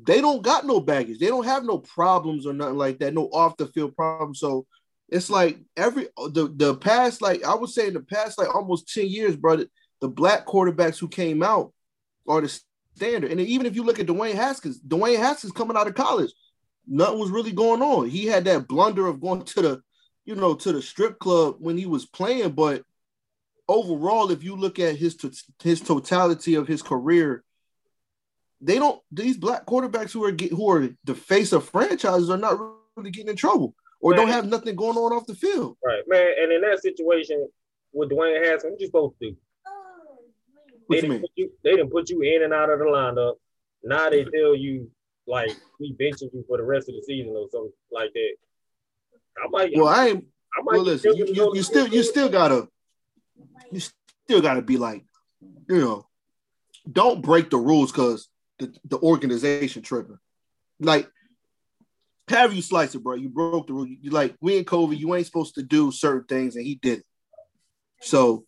they 0.00 0.20
don't 0.20 0.42
got 0.42 0.64
no 0.64 0.80
baggage. 0.80 1.18
They 1.18 1.26
don't 1.26 1.44
have 1.44 1.64
no 1.64 1.78
problems 1.78 2.46
or 2.46 2.52
nothing 2.52 2.76
like 2.76 2.98
that, 3.00 3.14
no 3.14 3.24
off 3.26 3.56
the 3.56 3.66
field 3.66 3.96
problems. 3.96 4.38
So 4.38 4.66
it's 5.08 5.28
like 5.28 5.58
every 5.76 6.08
the 6.16 6.52
the 6.54 6.76
past, 6.76 7.20
like 7.20 7.44
I 7.44 7.54
would 7.54 7.70
say 7.70 7.88
in 7.88 7.94
the 7.94 8.00
past, 8.00 8.38
like 8.38 8.54
almost 8.54 8.92
10 8.94 9.08
years, 9.08 9.34
brother, 9.34 9.66
the 10.00 10.08
black 10.08 10.46
quarterbacks 10.46 10.98
who 10.98 11.08
came 11.08 11.42
out 11.42 11.72
are 12.28 12.40
the 12.40 12.60
standard. 12.96 13.30
And 13.30 13.40
even 13.40 13.66
if 13.66 13.74
you 13.74 13.82
look 13.82 13.98
at 13.98 14.06
Dwayne 14.06 14.34
Haskins, 14.34 14.80
Dwayne 14.80 15.18
Haskins 15.18 15.52
coming 15.52 15.76
out 15.76 15.86
of 15.86 15.94
college, 15.94 16.32
nothing 16.86 17.18
was 17.18 17.30
really 17.30 17.52
going 17.52 17.82
on. 17.82 18.08
He 18.08 18.26
had 18.26 18.44
that 18.44 18.68
blunder 18.68 19.06
of 19.06 19.20
going 19.20 19.44
to 19.44 19.62
the, 19.62 19.82
you 20.24 20.34
know, 20.34 20.54
to 20.54 20.72
the 20.72 20.82
strip 20.82 21.18
club 21.18 21.56
when 21.58 21.76
he 21.76 21.86
was 21.86 22.06
playing, 22.06 22.52
but 22.52 22.82
overall, 23.70 24.30
if 24.30 24.42
you 24.42 24.56
look 24.56 24.78
at 24.78 24.96
his 24.96 25.16
his 25.62 25.80
totality 25.80 26.56
of 26.56 26.66
his 26.66 26.82
career, 26.82 27.44
they 28.60 28.76
don't 28.76 29.00
these 29.10 29.36
black 29.36 29.64
quarterbacks 29.64 30.12
who 30.12 30.24
are 30.24 30.32
get, 30.32 30.50
who 30.50 30.68
are 30.70 30.88
the 31.04 31.14
face 31.14 31.52
of 31.52 31.68
franchises 31.68 32.28
are 32.28 32.36
not 32.36 32.58
really 32.96 33.10
getting 33.10 33.30
in 33.30 33.36
trouble 33.36 33.74
or 34.00 34.10
man. 34.10 34.20
don't 34.20 34.32
have 34.32 34.46
nothing 34.46 34.74
going 34.74 34.96
on 34.96 35.12
off 35.12 35.26
the 35.26 35.34
field. 35.34 35.76
Right, 35.84 36.02
man. 36.06 36.32
And 36.42 36.52
in 36.52 36.60
that 36.62 36.82
situation 36.82 37.48
with 37.92 38.10
Dwayne 38.10 38.44
Haskins, 38.44 38.72
what 38.72 38.80
you 38.80 38.86
supposed 38.86 39.14
to 39.22 39.30
do? 39.30 39.36
What 40.90 40.96
they, 40.96 41.00
didn't 41.02 41.20
put 41.20 41.30
you, 41.36 41.52
they 41.62 41.70
didn't 41.70 41.90
put 41.90 42.10
you 42.10 42.22
in 42.22 42.42
and 42.42 42.52
out 42.52 42.68
of 42.68 42.80
the 42.80 42.84
lineup. 42.84 43.34
Now 43.84 44.10
they 44.10 44.24
tell 44.24 44.56
you 44.56 44.90
like 45.24 45.56
we 45.78 45.94
benching 45.94 46.34
you 46.34 46.44
for 46.48 46.56
the 46.56 46.64
rest 46.64 46.88
of 46.88 46.96
the 46.96 47.02
season 47.06 47.32
or 47.36 47.46
something 47.52 47.72
like 47.92 48.12
that. 48.12 48.34
I 49.38 49.48
might. 49.50 49.70
Well, 49.72 49.86
I 49.86 50.08
ain't. 50.08 50.24
I 50.58 50.62
might 50.62 50.72
well, 50.72 50.82
listen. 50.82 51.16
You, 51.16 51.26
you, 51.26 51.52
you 51.54 51.62
still 51.62 51.86
you 51.86 52.02
still 52.02 52.28
gotta 52.28 52.66
you 53.70 53.78
still 53.78 54.42
gotta 54.42 54.62
be 54.62 54.78
like 54.78 55.04
you 55.68 55.80
know 55.80 56.06
don't 56.90 57.22
break 57.22 57.50
the 57.50 57.56
rules 57.56 57.92
because 57.92 58.28
the, 58.58 58.74
the 58.84 58.98
organization 58.98 59.82
tripping. 59.82 60.18
Like, 60.80 61.08
have 62.28 62.52
you 62.52 62.62
slice 62.62 62.96
it, 62.96 63.02
bro? 63.04 63.14
You 63.14 63.28
broke 63.28 63.68
the 63.68 63.74
rule. 63.74 63.86
You 63.86 64.10
like 64.10 64.34
we 64.40 64.58
in 64.58 64.64
COVID, 64.64 64.98
you 64.98 65.14
ain't 65.14 65.26
supposed 65.26 65.54
to 65.54 65.62
do 65.62 65.92
certain 65.92 66.24
things, 66.24 66.56
and 66.56 66.66
he 66.66 66.74
did 66.74 66.98
it. 66.98 67.04
So 68.00 68.44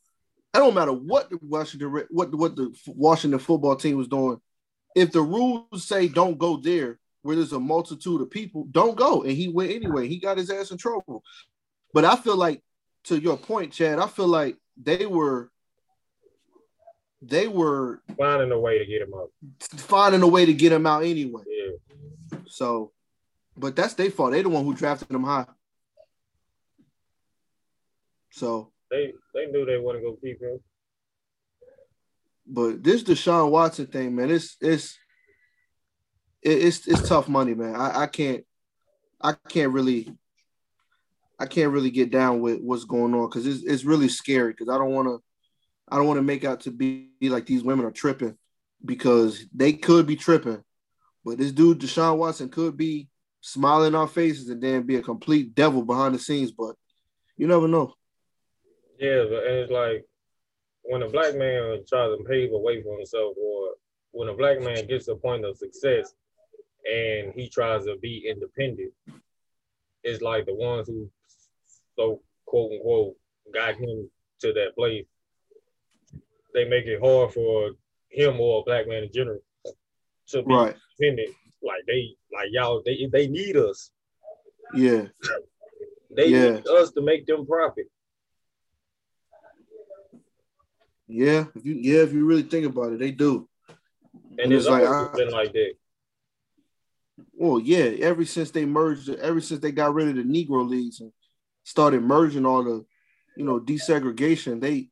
I 0.55 0.59
don't 0.59 0.75
matter 0.75 0.93
what 0.93 1.31
the 1.31 1.39
Washington 1.41 2.07
what 2.11 2.35
what 2.35 2.57
the 2.57 2.75
Washington 2.87 3.39
football 3.39 3.77
team 3.77 3.97
was 3.97 4.09
doing. 4.09 4.41
If 4.95 5.13
the 5.13 5.23
rules 5.23 5.85
say 5.85 6.09
don't 6.09 6.39
go 6.39 6.59
there, 6.59 6.99
where 7.23 7.37
there's 7.37 7.53
a 7.53 7.61
multitude 7.61 8.21
of 8.21 8.31
people, 8.31 8.67
don't 8.71 8.97
go. 8.97 9.23
And 9.23 9.33
he 9.33 9.49
went 9.49 9.71
anyway. 9.71 10.09
He 10.09 10.19
got 10.19 10.37
his 10.37 10.51
ass 10.51 10.71
in 10.71 10.77
trouble. 10.77 11.23
But 11.95 12.05
I 12.05 12.17
feel 12.17 12.37
like, 12.37 12.63
to 13.05 13.19
your 13.19 13.37
point, 13.37 13.73
Chad, 13.73 13.99
I 13.99 14.07
feel 14.07 14.29
like 14.29 14.57
they 14.77 15.07
were 15.07 15.51
they 17.23 17.47
were 17.47 18.03
finding 18.19 18.51
a 18.51 18.59
way 18.59 18.79
to 18.79 18.87
get 18.87 19.03
him 19.03 19.15
out. 19.15 19.31
Finding 19.61 20.23
a 20.23 20.27
way 20.27 20.45
to 20.45 20.53
get 20.53 20.73
him 20.73 20.87
out 20.87 21.05
anyway. 21.05 21.43
Yeah. 21.47 22.39
So, 22.47 22.93
but 23.57 23.77
that's 23.77 23.95
their 23.95 24.11
fault. 24.11 24.33
They're 24.33 24.43
the 24.43 24.49
one 24.49 24.65
who 24.65 24.75
drafted 24.75 25.11
him 25.11 25.23
high. 25.23 25.47
So 28.31 28.72
they 28.93 29.13
they 29.35 29.47
knew 29.47 29.65
they 29.65 29.79
want 29.79 29.99
to 29.99 30.03
go 30.03 30.17
keep 30.23 30.41
him. 30.41 30.61
But 32.47 32.85
this 32.85 33.03
Deshaun 33.03 33.51
Watson 33.51 33.87
thing, 33.87 34.15
man, 34.15 34.31
it's 34.31 34.57
it's 34.61 34.99
it's 36.43 36.87
it's 36.87 37.09
tough 37.09 37.29
money, 37.29 37.55
man. 37.55 37.75
I, 37.75 38.03
I 38.03 38.07
can't 38.07 38.45
I 39.21 39.35
can't 39.49 39.73
really 39.73 40.15
I 41.39 41.47
can't 41.47 41.73
really 41.73 41.91
get 41.91 42.11
down 42.11 42.41
with 42.41 42.61
what's 42.61 42.85
going 42.85 43.15
on 43.15 43.29
because 43.29 43.47
it's 43.47 43.65
it's 43.65 43.85
really 43.85 44.09
scary 44.09 44.53
because 44.53 44.69
I 44.69 44.77
don't 44.77 44.93
want 44.93 45.09
to 45.09 45.23
I 45.89 45.97
don't 45.97 46.07
want 46.07 46.19
to 46.19 46.23
make 46.23 46.45
out 46.45 46.61
to 46.61 46.71
be 46.71 47.11
like 47.23 47.47
these 47.47 47.65
women 47.65 47.87
are 47.87 47.91
tripping 47.91 48.37
because 48.85 49.47
they 49.55 49.73
could 49.73 50.07
be 50.07 50.17
tripping. 50.17 50.63
But 51.25 51.39
this 51.39 51.53
dude, 51.53 51.81
Deshaun 51.81 52.19
Watson, 52.19 52.49
could 52.49 52.77
be 52.77 53.09
smiling 53.41 53.95
on 53.95 54.09
faces 54.09 54.49
and 54.49 54.61
then 54.61 54.83
be 54.83 54.97
a 54.97 55.03
complete 55.03 55.55
devil 55.55 55.85
behind 55.85 56.15
the 56.15 56.19
scenes. 56.19 56.51
But 56.51 56.75
you 57.37 57.47
never 57.47 57.69
know. 57.69 57.95
Yeah, 59.03 59.25
but 59.29 59.43
it's 59.43 59.73
like 59.73 60.05
when 60.83 61.03
a 61.03 61.09
black 61.09 61.35
man 61.35 61.81
tries 61.89 62.17
to 62.17 62.25
pave 62.29 62.53
a 62.53 62.59
way 62.59 62.81
for 62.85 62.97
himself 62.97 63.35
or 63.37 63.71
when 64.13 64.29
a 64.29 64.33
black 64.35 64.61
man 64.61 64.87
gets 64.87 65.07
to 65.07 65.13
a 65.13 65.17
point 65.17 65.45
of 65.45 65.57
success 65.59 66.15
and 66.89 67.33
he 67.35 67.49
tries 67.49 67.85
to 67.87 67.97
be 68.01 68.25
independent, 68.29 68.93
it's 70.05 70.23
like 70.23 70.47
the 70.47 70.55
ones 70.55 70.87
who 70.87 71.11
so 71.97 72.23
quote 72.47 72.71
unquote 72.71 73.17
got 73.53 73.75
him 73.75 74.09
to 74.39 74.53
that 74.53 74.77
place. 74.77 75.05
They 76.55 76.65
make 76.65 76.87
it 76.87 77.01
hard 77.03 77.33
for 77.33 77.71
him 78.09 78.39
or 78.39 78.61
a 78.61 78.65
black 78.65 78.87
man 78.87 79.03
in 79.03 79.13
general 79.13 79.41
to 80.29 80.43
be 80.45 80.55
Right. 80.55 80.77
independent. 81.01 81.35
Like 81.61 81.83
they 81.89 82.15
like 82.33 82.51
y'all 82.53 82.83
they 82.87 83.09
they 83.11 83.27
need 83.27 83.57
us. 83.57 83.91
Yeah. 84.77 85.09
They 86.15 86.29
Yeah. 86.29 86.51
need 86.53 86.69
us 86.69 86.93
to 86.93 87.01
make 87.03 87.27
them 87.27 87.45
profit. 87.47 87.87
Yeah. 91.13 91.45
If 91.55 91.65
you 91.65 91.75
yeah, 91.75 92.03
if 92.03 92.13
you 92.13 92.25
really 92.25 92.43
think 92.43 92.67
about 92.67 92.93
it, 92.93 92.99
they 92.99 93.11
do. 93.11 93.49
And 94.31 94.41
And 94.41 94.53
it's 94.53 94.67
like, 94.67 94.85
I- 94.85 95.13
been 95.15 95.31
like 95.31 95.53
that. 95.53 95.75
Well, 97.35 97.61
yeah, 97.61 97.85
ever 98.07 98.25
since 98.25 98.51
they 98.51 98.65
merged, 98.65 99.09
ever 99.09 99.41
since 99.41 99.61
they 99.61 99.73
got 99.73 99.95
rid 99.95 100.09
of 100.09 100.17
the 100.17 100.23
Negro 100.23 100.69
leagues 100.69 101.01
and 101.01 101.13
started 101.65 102.03
merging 102.03 102.47
all 102.47 102.63
the, 102.65 102.85
you 103.37 103.45
know, 103.45 103.61
desegregation, 103.61 104.61
they 104.61 104.89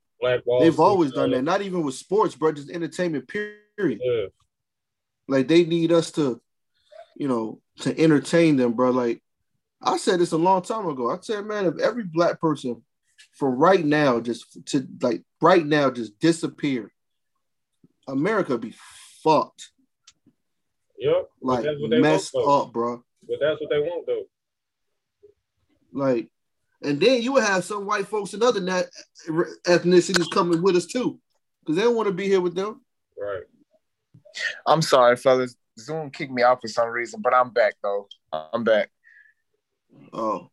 they've 0.61 0.79
always 0.79 1.12
done 1.12 1.31
that. 1.31 1.43
Not 1.43 1.62
even 1.62 1.83
with 1.83 1.95
sports, 1.95 2.35
bro, 2.35 2.53
just 2.53 2.71
entertainment. 2.71 3.29
Period. 3.29 4.00
Yeah. 4.03 4.27
Like 5.29 5.49
they 5.49 5.65
need 5.65 5.93
us 5.93 6.11
to, 6.12 6.41
you 7.17 7.29
know, 7.29 7.61
to 7.81 7.99
entertain 7.99 8.57
them, 8.57 8.75
bro. 8.75 8.91
Like 8.91 9.23
I 9.81 9.97
said 9.97 10.21
this 10.21 10.33
a 10.33 10.39
long 10.39 10.62
time 10.62 10.87
ago. 10.87 11.11
I 11.11 11.19
said, 11.23 11.47
man, 11.47 11.67
if 11.67 11.79
every 11.79 12.05
black 12.05 12.41
person 12.41 12.83
from 13.33 13.57
right 13.57 13.85
now 13.85 14.21
just 14.21 14.67
to 14.67 14.87
like 15.00 15.23
right 15.41 15.65
now 15.65 15.91
just 15.91 16.19
disappear, 16.19 16.91
America 18.09 18.59
be 18.59 18.75
fucked. 19.23 19.71
Yep. 20.99 21.31
Like 21.41 21.65
that's 21.65 21.79
messed 21.81 22.35
want, 22.35 22.69
up, 22.69 22.73
bro. 22.73 23.05
But 23.27 23.39
that's 23.41 23.61
what 23.61 23.71
they 23.71 23.79
want 23.79 24.07
though. 24.07 24.25
Like, 25.93 26.29
and 26.83 27.00
then 27.00 27.23
you 27.23 27.33
would 27.33 27.45
have 27.45 27.65
some 27.65 27.87
white 27.87 28.07
folks 28.07 28.35
and 28.35 28.43
other 28.43 28.61
nat- 28.61 28.91
ethnicities 29.67 30.31
coming 30.31 30.62
with 30.62 30.77
us 30.77 30.87
too, 30.87 31.19
because 31.61 31.77
they 31.77 31.83
don't 31.83 31.97
want 31.97 32.09
to 32.09 32.15
be 32.15 32.29
here 32.29 32.41
with 32.41 32.55
them. 32.55 32.81
Right. 33.19 33.43
I'm 34.67 34.83
sorry, 34.83 35.17
fellas. 35.17 35.57
Zoom 35.79 36.11
kicked 36.11 36.33
me 36.33 36.43
out 36.43 36.61
for 36.61 36.69
some 36.69 36.89
reason, 36.89 37.21
but 37.23 37.35
I'm 37.35 37.50
back 37.50 37.75
though. 37.83 38.09
I'm 38.33 38.65
back. 38.65 38.91
Oh, 40.12 40.50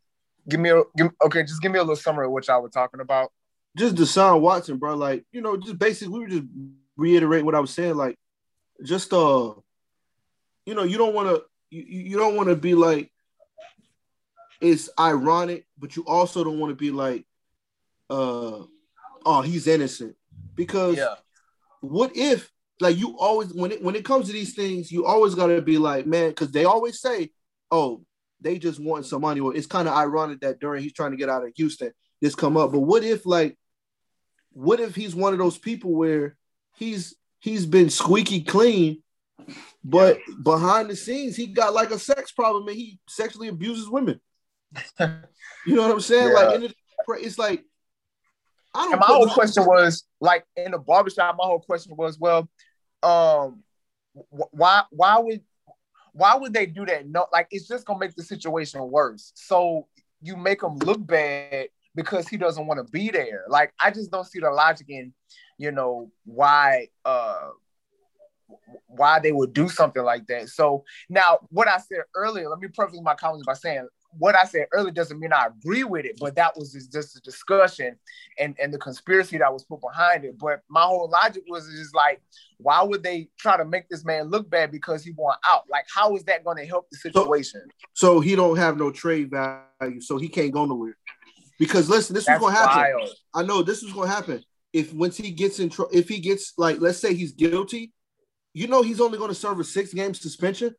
Give 0.50 0.60
me 0.60 0.70
a 0.70 0.84
give, 0.96 1.12
okay. 1.26 1.44
Just 1.44 1.62
give 1.62 1.72
me 1.72 1.80
a 1.80 1.84
little 1.84 1.96
summary 1.96 2.26
of 2.26 2.32
what 2.32 2.48
y'all 2.48 2.62
were 2.62 2.70
talking 2.70 3.02
about. 3.02 3.32
just 3.78 3.96
Deshaun 3.96 4.42
Watson, 4.42 4.78
bro. 4.78 4.96
Like, 4.96 5.26
you 5.32 5.42
know, 5.42 5.58
just 5.58 5.78
basically, 5.78 6.14
we 6.14 6.20
were 6.20 6.30
just 6.30 6.48
reiterate 6.96 7.46
what 7.46 7.56
I 7.56 7.60
was 7.60 7.74
saying. 7.74 7.96
Like, 7.96 8.18
just 8.84 9.12
uh, 9.14 9.54
you 10.66 10.74
know, 10.74 10.84
you 10.84 10.98
don't 10.98 11.14
want 11.14 11.30
to, 11.30 11.44
you, 11.70 11.84
you 11.84 12.18
don't 12.18 12.36
want 12.36 12.50
to 12.50 12.56
be 12.56 12.76
like, 12.76 13.12
it's 14.62 14.90
ironic, 15.00 15.66
but 15.78 15.96
you 15.96 16.04
also 16.06 16.44
don't 16.44 16.60
want 16.60 16.72
to 16.72 16.76
be 16.76 16.92
like, 16.92 17.26
uh, 18.10 18.64
oh, 19.26 19.42
he's 19.42 19.68
innocent, 19.68 20.16
because 20.56 20.98
yeah. 20.98 21.16
what 21.82 22.16
if 22.16 22.52
like 22.80 22.98
you 22.98 23.18
always 23.18 23.54
when 23.54 23.72
it 23.72 23.84
when 23.84 23.96
it 23.96 24.06
comes 24.06 24.28
to 24.28 24.34
these 24.34 24.54
things 24.54 24.92
you 24.92 25.06
always 25.06 25.36
got 25.36 25.48
to 25.48 25.62
be 25.62 25.78
like 25.78 26.06
man 26.06 26.30
because 26.30 26.52
they 26.52 26.66
always 26.66 27.00
say 27.00 27.32
oh 27.72 28.02
they 28.42 28.58
just 28.60 28.80
want 28.80 29.06
some 29.06 29.22
money 29.22 29.40
or 29.40 29.56
it's 29.56 29.68
kind 29.68 29.88
of 29.88 29.94
ironic 29.96 30.40
that 30.42 30.60
during 30.60 30.82
he's 30.84 30.94
trying 30.94 31.12
to 31.12 31.18
get 31.18 31.30
out 31.30 31.44
of 31.44 31.52
houston 31.56 31.92
this 32.22 32.36
come 32.36 32.56
up 32.58 32.72
but 32.72 32.80
what 32.80 33.04
if 33.04 33.26
like 33.26 33.58
what 34.54 34.80
if 34.80 34.96
he's 34.96 35.16
one 35.16 35.34
of 35.34 35.40
those 35.40 35.58
people 35.58 35.94
where 35.96 36.36
he's 36.76 37.16
he's 37.40 37.66
been 37.66 37.90
squeaky 37.90 38.42
clean 38.44 39.02
but 39.84 40.20
behind 40.44 40.90
the 40.90 40.96
scenes 40.96 41.36
he 41.36 41.48
got 41.48 41.74
like 41.74 41.92
a 41.92 42.00
sex 42.00 42.32
problem 42.32 42.68
and 42.68 42.78
he 42.78 43.00
sexually 43.08 43.48
abuses 43.48 43.90
women 43.90 44.20
you 45.00 45.76
know 45.76 45.82
what 45.84 45.92
i'm 45.92 46.02
saying 46.02 46.28
Yeah. 46.30 46.34
like 46.34 46.56
in 46.56 46.62
the, 46.62 46.74
it's 47.20 47.38
like 47.40 47.64
I 48.76 48.84
don't 48.84 48.94
And 48.94 49.00
my 49.00 49.08
whole 49.08 49.26
no- 49.26 49.34
question 49.34 49.66
was 49.66 50.04
like 50.22 50.46
in 50.56 50.72
the 50.72 50.78
barbershop. 50.78 51.36
My 51.40 51.46
whole 51.46 51.62
question 51.62 51.96
was, 51.96 52.20
well, 52.20 52.48
um, 53.02 53.64
wh- 54.14 54.54
why 54.54 54.84
why 54.92 55.18
would 55.18 55.42
why 56.18 56.36
would 56.36 56.54
they 56.54 56.66
do 56.66 56.86
that? 56.86 57.08
No, 57.08 57.28
like 57.32 57.48
it's 57.52 57.68
just 57.68 57.86
gonna 57.86 58.00
make 58.00 58.16
the 58.16 58.24
situation 58.24 58.82
worse. 58.90 59.32
So 59.36 59.88
you 60.22 60.36
make 60.36 60.64
him 60.64 60.78
look 60.78 61.06
bad 61.06 61.68
because 61.94 62.28
he 62.28 62.38
doesn't 62.38 62.66
want 62.66 62.86
to 62.86 62.92
be 62.92 63.12
there. 63.12 63.46
Like 63.48 63.72
I 63.80 63.92
just 63.92 64.12
don't 64.12 64.26
see 64.26 64.40
the 64.40 64.50
logic 64.50 64.88
in, 64.90 65.14
you 65.60 65.72
know, 65.72 66.12
why 66.26 66.88
uh 67.06 67.50
why 68.88 69.20
they 69.20 69.32
would 69.32 69.54
do 69.54 69.70
something 69.70 70.04
like 70.04 70.26
that. 70.28 70.50
So 70.50 70.84
now 71.08 71.38
what 71.50 71.68
I 71.68 71.78
said 71.78 72.02
earlier, 72.16 72.50
let 72.50 72.60
me 72.60 72.68
preface 72.68 73.00
my 73.02 73.14
comments 73.14 73.46
by 73.46 73.54
saying 73.54 73.88
what 74.18 74.36
I 74.36 74.44
said 74.46 74.68
earlier 74.72 74.92
doesn't 74.92 75.20
mean 75.20 75.34
I 75.34 75.48
agree 75.48 75.84
with 75.84 76.06
it, 76.06 76.18
but 76.20 76.36
that 76.36 76.56
was 76.56 76.74
just, 76.74 76.92
just 76.92 77.18
a 77.18 77.22
discussion 77.22 77.98
and, 78.40 78.56
and 78.62 78.74
the 78.74 78.78
conspiracy 78.78 79.38
that 79.38 79.52
was 79.52 79.64
put 79.64 79.82
behind 79.82 80.26
it. 80.26 80.38
But 80.38 80.62
my 80.70 80.84
whole 80.84 81.10
logic 81.10 81.44
was 81.48 81.68
just 81.70 81.96
like, 81.96 82.22
why 82.58 82.82
would 82.84 83.04
they 83.04 83.30
try 83.38 83.58
to 83.58 83.66
make 83.66 83.90
this 83.90 84.04
man 84.04 84.30
look 84.30 84.50
bad 84.50 84.72
because 84.72 85.04
he 85.04 85.12
want 85.12 85.40
out? 85.48 85.64
Like, 85.70 85.86
how 85.94 86.16
is 86.16 86.24
that 86.24 86.44
going 86.44 86.58
to 86.58 86.66
help 86.66 86.90
the 86.90 86.98
situation? 86.98 87.62
so 87.94 88.20
he 88.20 88.36
don't 88.36 88.58
have 88.58 88.78
no 88.78 88.92
trade 88.92 89.32
value, 89.32 90.02
so 90.02 90.18
he 90.18 90.28
can't 90.28 90.52
go 90.52 90.66
nowhere. 90.66 90.98
Because 91.60 91.90
listen, 91.90 92.14
this 92.14 92.26
That's 92.26 92.40
was 92.40 92.54
gonna 92.54 92.68
happen. 92.68 93.00
wild. 93.00 93.10
I 93.34 93.44
know 93.44 93.64
this 93.64 93.82
is 93.82 93.92
gonna 93.92 94.08
happen. 94.08 94.44
If 94.74 94.94
once 94.94 95.18
he 95.18 95.32
gets 95.32 95.60
in, 95.60 95.70
tr- 95.70 95.84
if 95.92 96.08
he 96.08 96.20
gets 96.20 96.54
like, 96.58 96.80
let's 96.80 97.00
say 97.00 97.16
he's 97.16 97.32
guilty, 97.32 97.94
you 98.54 98.68
know 98.68 98.84
he's 98.84 99.02
only 99.02 99.18
gonna 99.18 99.34
serve 99.34 99.60
a 99.60 99.64
six 99.64 99.94
game 99.94 100.14
suspension. 100.14 100.76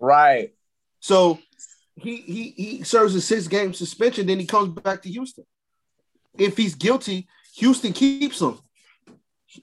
Right. 0.00 0.54
So 1.00 1.38
he 1.96 2.16
he 2.16 2.54
he 2.56 2.82
serves 2.84 3.14
a 3.14 3.20
six 3.20 3.48
game 3.48 3.72
suspension, 3.72 4.26
then 4.26 4.38
he 4.38 4.46
comes 4.46 4.68
back 4.80 5.02
to 5.02 5.08
Houston. 5.08 5.44
If 6.38 6.56
he's 6.56 6.74
guilty, 6.74 7.28
Houston 7.56 7.92
keeps 7.92 8.40
him. 8.40 8.58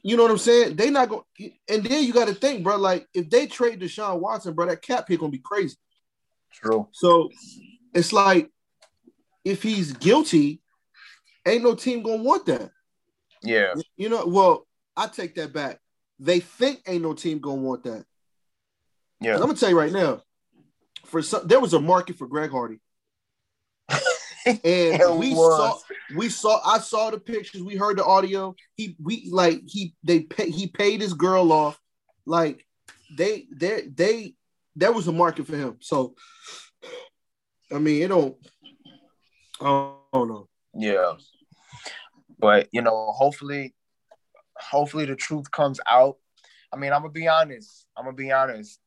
You 0.02 0.18
know 0.18 0.24
what 0.24 0.32
I'm 0.32 0.38
saying? 0.40 0.76
They 0.76 0.90
not 0.90 1.10
going, 1.10 1.24
and 1.70 1.84
then 1.84 2.04
you 2.04 2.14
got 2.14 2.28
to 2.28 2.34
think, 2.34 2.64
bro. 2.64 2.78
Like 2.78 3.08
if 3.14 3.30
they 3.30 3.46
trade 3.46 3.80
Deshaun 3.80 4.20
Watson, 4.20 4.54
bro, 4.54 4.66
that 4.66 4.82
cap 4.82 5.08
hit 5.08 5.20
gonna 5.20 5.32
be 5.32 5.38
crazy. 5.38 5.78
True. 6.52 6.88
So 6.92 7.30
it's 7.94 8.12
like 8.12 8.50
if 9.46 9.62
he's 9.62 9.94
guilty, 9.94 10.62
ain't 11.46 11.64
no 11.64 11.76
team 11.76 12.02
gonna 12.02 12.24
want 12.24 12.48
that. 12.48 12.72
Yeah. 13.44 13.74
You 13.96 14.10
know, 14.10 14.26
well, 14.26 14.66
I 14.96 15.08
take 15.08 15.36
that 15.36 15.54
back. 15.54 15.80
They 16.20 16.40
think 16.40 16.82
ain't 16.88 17.04
no 17.04 17.14
team 17.14 17.40
gonna 17.40 17.62
want 17.62 17.84
that. 17.84 18.06
Yeah. 19.20 19.36
I'm 19.36 19.42
gonna 19.42 19.56
tell 19.56 19.70
you 19.70 19.78
right 19.78 19.92
now, 19.92 20.22
for 21.14 21.22
some, 21.22 21.48
there 21.48 21.60
was 21.60 21.76
a 21.76 21.80
market 21.80 22.18
for 22.18 22.26
Greg 22.26 22.50
Hardy, 22.50 22.80
and 24.48 25.20
we 25.20 25.32
was. 25.36 25.58
saw, 25.58 25.80
we 26.16 26.28
saw, 26.28 26.60
I 26.66 26.80
saw 26.80 27.12
the 27.12 27.20
pictures, 27.20 27.62
we 27.62 27.76
heard 27.76 28.00
the 28.00 28.04
audio. 28.04 28.56
He, 28.74 28.96
we 29.00 29.30
like 29.32 29.62
he, 29.68 29.94
they 30.04 30.22
pay, 30.22 30.50
he 30.50 30.66
paid 30.66 31.02
his 31.02 31.14
girl 31.14 31.52
off, 31.52 31.80
like 32.26 32.66
they, 33.16 33.46
they, 33.56 33.84
they, 33.94 34.34
there 34.76 34.92
was 34.92 35.08
a 35.08 35.12
market 35.12 35.46
for 35.46 35.56
him. 35.56 35.78
So, 35.82 36.16
I 37.72 37.78
mean, 37.78 38.02
it 38.02 38.08
don't, 38.08 38.36
I 39.62 39.94
don't 40.16 40.30
know. 40.30 40.50
Yeah. 40.74 41.14
But 42.40 42.70
you 42.72 42.82
know, 42.82 43.14
hopefully, 43.16 43.76
hopefully 44.58 45.06
the 45.06 45.16
truth 45.16 45.52
comes 45.52 45.80
out. 45.88 46.18
I 46.74 46.78
mean, 46.78 46.92
I'm 46.92 47.02
gonna 47.02 47.14
be 47.14 47.28
honest. 47.28 47.86
I'm 47.96 48.06
gonna 48.06 48.18
be 48.18 48.32
honest. 48.32 48.80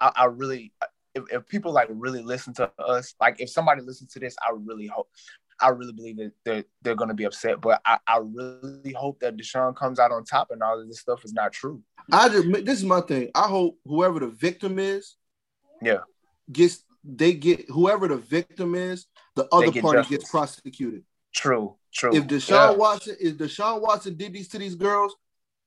I, 0.00 0.12
I 0.16 0.24
really 0.26 0.72
if, 1.14 1.24
if 1.30 1.48
people 1.48 1.72
like 1.72 1.88
really 1.90 2.22
listen 2.22 2.54
to 2.54 2.70
us, 2.78 3.14
like 3.20 3.40
if 3.40 3.50
somebody 3.50 3.82
listens 3.82 4.12
to 4.12 4.18
this, 4.18 4.34
I 4.46 4.52
really 4.54 4.86
hope 4.86 5.08
I 5.60 5.68
really 5.68 5.92
believe 5.92 6.16
that 6.16 6.32
they're 6.44 6.64
they're 6.82 6.94
gonna 6.94 7.14
be 7.14 7.24
upset. 7.24 7.60
But 7.60 7.80
I, 7.84 7.98
I 8.06 8.18
really 8.18 8.92
hope 8.92 9.20
that 9.20 9.36
Deshaun 9.36 9.76
comes 9.76 9.98
out 9.98 10.10
on 10.10 10.24
top 10.24 10.50
and 10.50 10.62
all 10.62 10.80
of 10.80 10.88
this 10.88 11.00
stuff 11.00 11.24
is 11.24 11.32
not 11.32 11.52
true. 11.52 11.82
I 12.10 12.28
just, 12.28 12.50
this 12.64 12.78
is 12.78 12.84
my 12.84 13.00
thing. 13.00 13.30
I 13.34 13.46
hope 13.46 13.78
whoever 13.84 14.18
the 14.20 14.28
victim 14.28 14.78
is, 14.78 15.16
Yeah. 15.80 16.00
gets 16.50 16.82
they 17.04 17.34
get 17.34 17.68
whoever 17.68 18.08
the 18.08 18.16
victim 18.16 18.74
is, 18.74 19.06
the 19.36 19.46
other 19.52 19.70
get 19.70 19.82
party 19.82 19.98
justice. 19.98 20.18
gets 20.18 20.30
prosecuted. 20.30 21.04
True, 21.34 21.76
true. 21.92 22.14
If 22.14 22.26
Deshaun 22.26 22.48
Yeah. 22.72 22.76
Watson, 22.76 23.16
if 23.20 23.36
Deshaun 23.36 23.80
Watson 23.82 24.16
did 24.16 24.32
these 24.32 24.48
to 24.48 24.58
these 24.58 24.74
girls, 24.74 25.14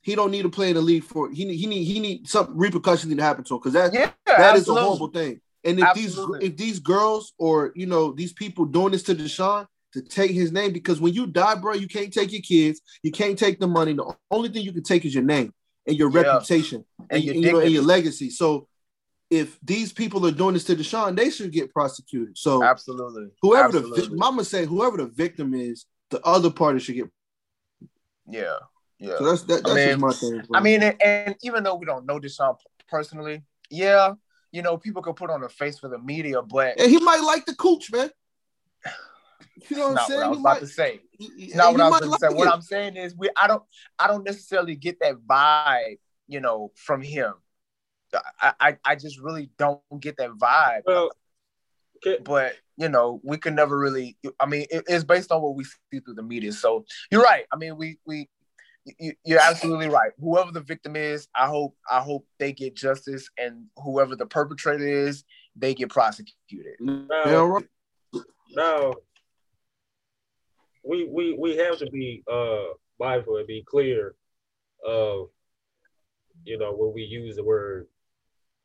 he 0.05 0.13
don't 0.13 0.29
need 0.29 0.43
to 0.43 0.49
play 0.49 0.69
in 0.69 0.75
the 0.75 0.81
league 0.81 1.03
for 1.03 1.31
he 1.31 1.45
need 1.45 1.55
he 1.57 1.65
need 1.65 1.83
he 1.83 1.99
need 1.99 2.27
some 2.29 2.47
repercussions 2.55 3.09
need 3.09 3.17
to 3.17 3.23
happen 3.23 3.43
to 3.43 3.55
him 3.55 3.59
because 3.59 3.73
that 3.73 3.91
yeah, 3.91 4.11
that 4.27 4.55
is 4.55 4.67
a 4.69 4.73
horrible 4.73 5.07
thing. 5.07 5.41
And 5.63 5.79
if 5.79 5.85
Absolutely. 5.85 6.39
these 6.41 6.49
if 6.51 6.57
these 6.57 6.79
girls 6.79 7.33
or 7.39 7.71
you 7.75 7.87
know 7.87 8.11
these 8.11 8.31
people 8.31 8.65
doing 8.65 8.91
this 8.91 9.01
to 9.03 9.15
Deshaun 9.15 9.65
to 9.93 10.01
take 10.03 10.29
his 10.29 10.51
name 10.51 10.71
because 10.73 11.01
when 11.01 11.13
you 11.13 11.25
die, 11.25 11.55
bro, 11.55 11.73
you 11.73 11.87
can't 11.87 12.13
take 12.13 12.31
your 12.31 12.43
kids, 12.43 12.81
you 13.01 13.11
can't 13.11 13.37
take 13.39 13.59
the 13.59 13.67
money. 13.67 13.93
The 13.93 14.15
only 14.29 14.49
thing 14.49 14.61
you 14.63 14.73
can 14.73 14.83
take 14.83 15.05
is 15.05 15.15
your 15.15 15.23
name 15.23 15.51
and 15.87 15.97
your 15.97 16.11
Yeah. 16.11 16.21
reputation 16.21 16.85
and, 16.99 17.07
And 17.09 17.23
your 17.23 17.33
and, 17.33 17.43
you 17.43 17.51
know, 17.53 17.59
and 17.61 17.71
your 17.71 17.83
legacy. 17.83 18.29
So 18.29 18.67
if 19.31 19.57
these 19.63 19.91
people 19.91 20.23
are 20.27 20.31
doing 20.31 20.53
this 20.53 20.65
to 20.65 20.75
Deshaun, 20.75 21.15
they 21.17 21.31
should 21.31 21.51
get 21.51 21.73
prosecuted. 21.73 22.37
So 22.37 22.63
Absolutely. 22.63 23.29
whoever 23.41 23.71
the 23.71 23.79
Absolutely. 23.79 24.07
vi- 24.09 24.15
mama 24.15 24.43
say 24.45 24.65
whoever 24.65 24.97
the 24.97 25.07
victim 25.07 25.55
is, 25.55 25.85
the 26.11 26.21
other 26.23 26.51
party 26.51 26.77
should 26.79 26.95
get. 26.95 27.09
Yeah. 28.29 28.57
Yeah. 28.99 29.17
So 29.17 29.25
that's 29.25 29.41
that, 29.43 29.63
that's 29.63 29.69
I 29.71 29.75
mean- 29.75 29.87
just 29.87 29.99
my 29.99 30.11
thing. 30.13 30.37
bro. 30.47 30.59
I 30.59 30.61
mean, 30.61 30.83
and, 30.83 31.01
and 31.01 31.35
even 31.43 31.63
though 31.63 31.75
we 31.75 31.85
don't 31.85 32.05
know 32.05 32.19
Deshaun 32.19 32.49
um, 32.49 32.55
personally, 32.87 33.43
yeah, 33.69 34.13
you 34.51 34.61
know, 34.61 34.77
people 34.77 35.01
could 35.01 35.15
put 35.15 35.29
on 35.29 35.43
a 35.43 35.49
face 35.49 35.79
for 35.79 35.89
the 35.89 35.99
media, 35.99 36.41
but 36.41 36.79
and 36.79 36.89
he 36.89 36.99
might 36.99 37.21
like 37.21 37.45
the 37.45 37.55
cooch, 37.55 37.91
man. 37.91 38.09
You 39.69 39.77
know 39.77 39.83
what 39.83 39.89
I'm 39.89 39.95
not 39.95 40.07
saying? 40.07 40.19
what 40.19 40.25
I 40.25 40.29
was 40.29 40.37
He 40.37 40.41
about 40.41 40.53
might- 40.53 40.59
to 40.59 40.67
say. 40.67 40.99
he- 41.17 41.31
he- 41.47 41.53
not 41.55 41.71
what 41.73 41.81
I 41.81 41.83
was 41.85 41.91
might 41.91 41.99
going 41.99 42.01
to 42.03 42.09
like 42.09 42.19
say. 42.31 42.37
What 42.37 42.47
it. 42.47 42.53
I'm 42.53 42.61
saying 42.61 42.95
is, 42.97 43.15
we 43.15 43.29
I 43.41 43.47
don't 43.47 43.63
I 43.97 44.07
don't 44.07 44.23
necessarily 44.25 44.75
get 44.75 44.99
that 44.99 45.15
vibe, 45.27 45.97
you 46.27 46.39
know, 46.41 46.71
from 46.75 47.01
him. 47.01 47.33
I 48.41 48.53
I, 48.59 48.77
I 48.85 48.95
just 48.95 49.19
really 49.19 49.49
don't 49.57 49.81
get 49.99 50.17
that 50.17 50.29
vibe. 50.31 50.81
Well, 50.85 51.09
can, 52.03 52.17
but 52.23 52.53
you 52.77 52.89
know, 52.89 53.19
we 53.23 53.37
can 53.37 53.55
never 53.55 53.77
really. 53.77 54.17
I 54.39 54.45
mean, 54.45 54.65
it, 54.69 54.83
it's 54.87 55.03
based 55.05 55.31
on 55.31 55.41
what 55.41 55.55
we 55.55 55.63
see 55.63 55.99
through 55.99 56.15
the 56.15 56.23
media. 56.23 56.51
So 56.51 56.85
you're 57.11 57.23
right. 57.23 57.45
I 57.51 57.55
mean, 57.57 57.77
we 57.77 57.97
we. 58.05 58.29
You, 58.99 59.13
you're 59.23 59.39
absolutely 59.39 59.89
right. 59.89 60.11
Whoever 60.19 60.51
the 60.51 60.61
victim 60.61 60.95
is, 60.95 61.27
I 61.35 61.47
hope 61.47 61.75
I 61.89 62.01
hope 62.01 62.27
they 62.37 62.53
get 62.53 62.75
justice, 62.75 63.29
and 63.37 63.65
whoever 63.77 64.15
the 64.15 64.27
perpetrator 64.27 64.87
is, 64.87 65.23
they 65.55 65.73
get 65.73 65.89
prosecuted. 65.89 66.75
now, 66.79 67.07
Yeah, 67.25 67.31
right. 67.45 67.65
now 68.51 68.93
we 70.83 71.09
we 71.11 71.35
we 71.37 71.57
have 71.57 71.79
to 71.79 71.89
be 71.89 72.23
uh 72.31 72.73
mindful 72.99 73.37
and 73.37 73.47
be 73.47 73.63
clear 73.67 74.15
of 74.85 75.29
you 76.43 76.57
know 76.59 76.73
when 76.73 76.93
we 76.93 77.01
use 77.01 77.35
the 77.35 77.43
word 77.43 77.87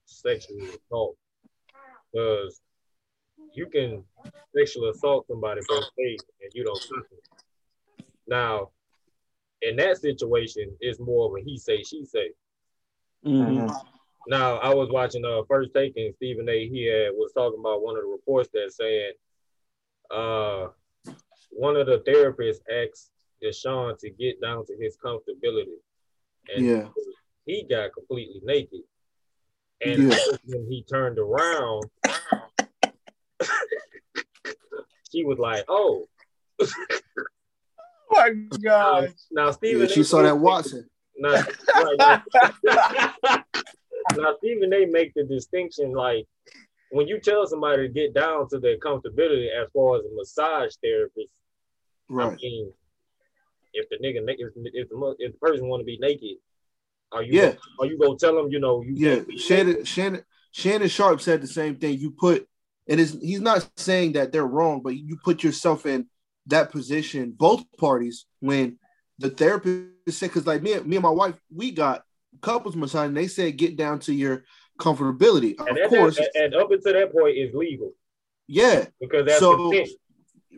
sexual 0.04 0.58
assault 0.58 1.16
because 2.12 2.60
you 3.54 3.66
can 3.66 4.04
sexually 4.54 4.90
assault 4.90 5.26
somebody 5.28 5.62
for 5.66 5.80
faith 5.96 6.22
and 6.42 6.50
you 6.52 6.64
don't 6.64 6.80
touch 6.80 7.08
them. 7.10 8.06
Now, 8.26 8.70
in 9.62 9.76
that 9.76 9.98
situation, 9.98 10.74
it's 10.80 10.98
more 11.00 11.26
of 11.26 11.40
a 11.40 11.44
he 11.44 11.58
say 11.58 11.82
she 11.82 12.04
say. 12.04 12.30
Mhm. 13.24 13.70
Now, 14.26 14.56
I 14.58 14.74
was 14.74 14.90
watching 14.90 15.24
uh 15.24 15.42
first 15.48 15.70
take 15.74 15.96
and 15.96 16.14
Stephen 16.16 16.48
A. 16.48 16.68
He 16.68 16.84
had, 16.86 17.12
was 17.12 17.32
talking 17.32 17.58
about 17.60 17.82
one 17.82 17.96
of 17.96 18.02
the 18.02 18.08
reports 18.08 18.48
that 18.52 18.72
saying 18.72 19.12
uh 20.10 20.68
one 21.50 21.76
of 21.76 21.86
the 21.86 21.98
therapists 22.00 22.60
asked 22.70 23.10
Deshaun 23.42 23.98
to 23.98 24.10
get 24.10 24.40
down 24.40 24.64
to 24.66 24.76
his 24.78 24.96
comfortability. 24.96 25.78
And 26.54 26.66
Yeah. 26.66 26.88
he 27.46 27.64
got 27.64 27.92
completely 27.92 28.40
naked. 28.44 28.80
And 29.84 30.10
Yeah. 30.10 30.18
when 30.46 30.66
he 30.70 30.82
turned 30.84 31.18
around, 31.18 31.90
she 35.10 35.24
was 35.24 35.38
like, 35.38 35.64
Oh 35.68 36.08
my 38.10 38.30
God! 38.62 39.14
now 39.30 39.50
Stephen 39.50 39.82
Yeah, 39.82 39.88
she 39.88 40.02
saw 40.04 40.22
that 40.22 40.38
Watson. 40.38 40.88
Now, 41.22 41.32
right, 41.76 41.98
now, 41.98 43.44
now 44.16 44.34
Stephen 44.38 44.72
A. 44.72 44.86
make 44.86 45.12
the 45.12 45.24
distinction 45.24 45.92
like 45.92 46.26
when 46.90 47.06
you 47.06 47.20
tell 47.20 47.46
somebody 47.46 47.86
to 47.86 47.92
get 47.92 48.14
down 48.14 48.48
to 48.48 48.58
their 48.58 48.78
comfortability 48.78 49.48
as 49.50 49.68
far 49.74 49.98
as 49.98 50.04
a 50.06 50.14
massage 50.14 50.72
therapist, 50.82 51.28
I 52.18 52.30
mean, 52.36 52.72
if 53.74 53.88
the 53.90 53.96
nigga 53.96 54.24
if, 54.38 54.50
if 54.56 54.88
the 54.88 55.14
if 55.18 55.32
the 55.32 55.38
person 55.38 55.68
want 55.68 55.80
to 55.80 55.84
be 55.84 55.98
naked, 55.98 56.38
are 57.12 57.22
you 57.22 57.40
Yeah. 57.40 57.54
are 57.78 57.86
you 57.86 57.98
gonna 57.98 58.18
tell 58.18 58.34
them 58.34 58.50
you 58.50 58.58
know 58.58 58.82
you 58.82 58.94
Yeah. 58.94 59.22
Shannon 59.36 59.72
naked? 59.74 59.88
Shannon 59.88 60.24
Shannon 60.52 60.88
Sharpe 60.88 61.20
said 61.20 61.42
the 61.42 61.46
same 61.46 61.76
thing. 61.76 61.98
You 61.98 62.10
put 62.12 62.48
and 62.88 62.98
is 62.98 63.18
he's 63.20 63.40
not 63.40 63.68
saying 63.76 64.12
that 64.12 64.32
they're 64.32 64.46
wrong, 64.46 64.80
but 64.82 64.96
you 64.96 65.18
put 65.22 65.44
yourself 65.44 65.86
in 65.86 66.06
that 66.50 66.70
position, 66.70 67.32
both 67.36 67.64
parties, 67.78 68.26
when 68.40 68.78
the 69.18 69.30
therapist 69.30 69.86
said, 70.08 70.28
because 70.28 70.46
like 70.46 70.62
me, 70.62 70.74
and- 70.74 70.86
me 70.86 70.96
and 70.96 71.02
my 71.02 71.10
wife, 71.10 71.34
we 71.54 71.70
got 71.70 72.04
couples 72.40 72.76
massage, 72.76 73.08
and 73.08 73.16
they 73.16 73.28
said 73.28 73.56
get 73.56 73.76
down 73.76 73.98
to 74.00 74.14
your 74.14 74.44
comfortability. 74.78 75.54
And, 75.58 75.78
Of 75.78 75.90
course, 75.90 76.18
and, 76.18 76.28
and 76.34 76.54
up 76.54 76.70
until 76.70 76.92
that 76.94 77.12
point 77.12 77.36
is 77.36 77.54
legal 77.54 77.92
yeah. 78.46 78.86
because 79.00 79.26
that's 79.26 79.40
So- 79.40 79.70
consent. 79.70 79.88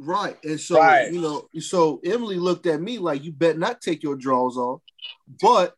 Right. 0.01 0.37
And 0.43 0.59
so, 0.59 0.79
Right. 0.79 1.13
you 1.13 1.21
know, 1.21 1.49
so 1.61 2.01
Emily 2.03 2.37
looked 2.37 2.67
at 2.67 2.81
me 2.81 2.99
like, 2.99 3.23
you 3.25 3.31
better 3.31 3.59
not 3.59 3.83
take 3.83 4.03
your 4.03 4.17
drawers 4.17 4.57
off. 4.57 4.81
But 5.41 5.75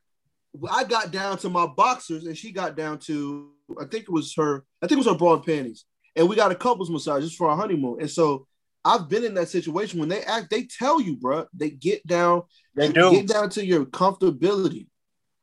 I 0.70 0.84
got 0.84 1.10
down 1.10 1.36
to 1.38 1.50
my 1.50 1.66
boxers 1.66 2.24
and 2.24 2.38
she 2.38 2.52
got 2.52 2.76
down 2.76 3.00
to, 3.00 3.50
I 3.78 3.86
think 3.86 4.04
it 4.04 4.12
was 4.12 4.32
her, 4.36 4.64
I 4.80 4.86
think 4.86 4.98
it 4.98 5.04
was 5.04 5.12
her 5.12 5.18
bra 5.18 5.34
and 5.34 5.44
panties. 5.44 5.84
And 6.14 6.28
we 6.28 6.36
got 6.36 6.52
a 6.52 6.54
couples 6.54 6.90
massage 6.90 7.24
just 7.24 7.36
for 7.36 7.50
our 7.50 7.56
honeymoon. 7.56 7.96
And 8.00 8.10
so 8.10 8.46
I've 8.84 9.08
been 9.08 9.24
in 9.24 9.34
that 9.34 9.48
situation 9.48 9.98
when 9.98 10.08
they 10.10 10.22
act, 10.22 10.50
they 10.50 10.64
tell 10.64 11.00
you, 11.00 11.16
bro, 11.16 11.46
they 11.54 11.70
get 11.70 12.06
down, 12.06 12.42
They 12.74 12.92
do. 12.92 13.10
get 13.12 13.26
down 13.28 13.48
to 13.50 13.64
your 13.64 13.86
comfortability. 13.86 14.88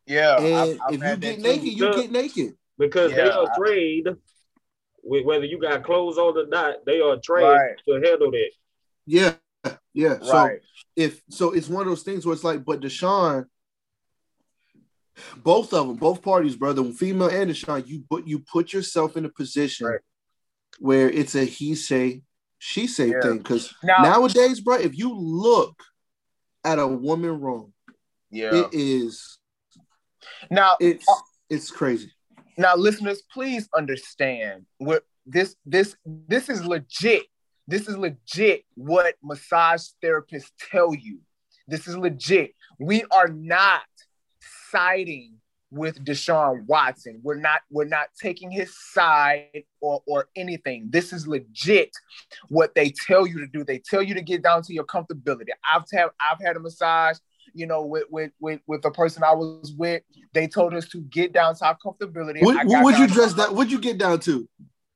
Yeah. 0.06 0.38
and 0.40 0.56
I've- 0.56 0.80
I've 0.88 0.94
if 0.94 1.02
you 1.02 1.18
get 1.18 1.40
naked, 1.40 1.62
too. 1.64 1.70
you 1.72 1.86
Yeah. 1.86 1.96
get 1.96 2.12
naked. 2.12 2.58
because 2.78 3.12
they 3.12 3.18
Yeah, 3.26 3.38
are 3.38 3.52
I- 3.52 3.56
trained 3.58 4.18
with 5.04 5.24
whether 5.26 5.46
you 5.46 5.60
got 5.60 5.84
clothes 5.84 6.18
on 6.18 6.36
or 6.38 6.48
not, 6.48 6.84
they 6.86 7.00
are 7.00 7.18
trained 7.24 7.48
Right. 7.48 7.76
to 7.88 7.94
handle 7.94 8.32
that. 8.32 8.52
Yeah. 9.06 9.36
Yeah. 9.94 10.20
So 10.20 10.34
Right. 10.34 10.60
if 10.96 11.22
so 11.30 11.52
it's 11.52 11.70
one 11.70 11.84
of 11.84 11.88
those 11.90 12.02
things 12.04 12.26
where 12.26 12.34
it's 12.34 12.44
like, 12.44 12.66
but 12.66 12.80
Deshaun, 12.82 13.46
both 15.44 15.74
of 15.74 15.88
them, 15.88 15.98
both 15.98 16.22
parties, 16.22 16.56
brother, 16.56 16.84
female 16.92 17.30
and 17.30 17.52
Deshaun, 17.52 17.86
you 17.88 18.04
put 18.10 18.26
you 18.26 18.40
put 18.40 18.74
yourself 18.74 19.16
in 19.18 19.26
a 19.26 19.30
position 19.30 19.88
Right. 19.88 20.00
where 20.80 21.10
it's 21.10 21.36
a 21.36 21.46
he 21.46 21.76
say, 21.76 22.24
she 22.64 22.86
say 22.86 23.08
Yeah. 23.08 23.22
thing. 23.22 23.38
Because 23.40 23.74
Now, 23.82 24.04
nowadays, 24.04 24.62
bro, 24.62 24.76
if 24.76 24.96
you 24.96 25.12
look 25.16 25.82
at 26.64 26.78
a 26.78 26.88
woman 26.88 27.42
wrong, 27.42 27.74
yeah. 28.30 28.54
it 28.54 28.70
is 28.72 29.40
now, 30.52 30.76
it's 30.80 31.08
uh, 31.10 31.22
it's 31.50 31.72
crazy. 31.72 32.12
now, 32.58 32.76
listeners, 32.76 33.24
please 33.34 33.68
understand 33.76 34.68
what 34.78 35.04
this 35.26 35.56
this 35.66 35.96
this 36.06 36.50
is 36.50 36.64
legit. 36.64 37.24
This 37.68 37.88
is 37.88 37.98
legit. 37.98 38.64
What 38.76 39.16
massage 39.24 39.88
therapists 40.04 40.52
tell 40.72 40.94
you. 40.94 41.20
This 41.68 41.88
is 41.88 41.98
legit. 41.98 42.54
We 42.80 43.04
are 43.12 43.28
not 43.28 43.82
siding 44.72 45.41
with 45.72 46.04
Deshaun 46.04 46.66
Watson. 46.68 47.20
We're 47.24 47.36
not 47.36 47.62
we're 47.72 47.86
not 47.86 48.10
taking 48.22 48.52
his 48.52 48.76
side 48.94 49.64
or 49.80 50.04
or 50.06 50.28
anything. 50.36 50.88
This 50.90 51.14
is 51.14 51.28
legit 51.28 51.92
what 52.50 52.76
they 52.76 52.94
tell 53.08 53.26
you 53.26 53.40
to 53.40 53.48
do. 53.48 53.64
They 53.64 53.80
tell 53.80 54.04
you 54.04 54.14
to 54.14 54.22
get 54.22 54.44
down 54.44 54.62
to 54.64 54.74
your 54.74 54.84
comfortability. 54.84 55.50
I've 55.70 55.84
had 55.92 56.10
I've 56.20 56.46
had 56.46 56.58
a 56.58 56.60
massage, 56.60 57.18
you 57.54 57.66
know, 57.66 57.84
with 57.84 58.06
with 58.10 58.32
with, 58.40 58.60
with 58.68 58.82
the 58.82 58.92
person 58.92 59.24
I 59.24 59.34
was 59.34 59.74
with. 59.78 60.04
They 60.34 60.48
told 60.48 60.74
us 60.74 60.88
to 60.90 61.02
get 61.02 61.34
down 61.34 61.56
to 61.56 61.66
our 61.66 61.78
comfortability. 61.84 62.44
What 62.44 62.66
would 62.84 62.98
you 62.98 63.08
dress 63.08 63.34
that? 63.34 63.54
What'd 63.54 63.72
you 63.72 63.80
get 63.80 63.98
down 63.98 64.20
to? 64.22 64.48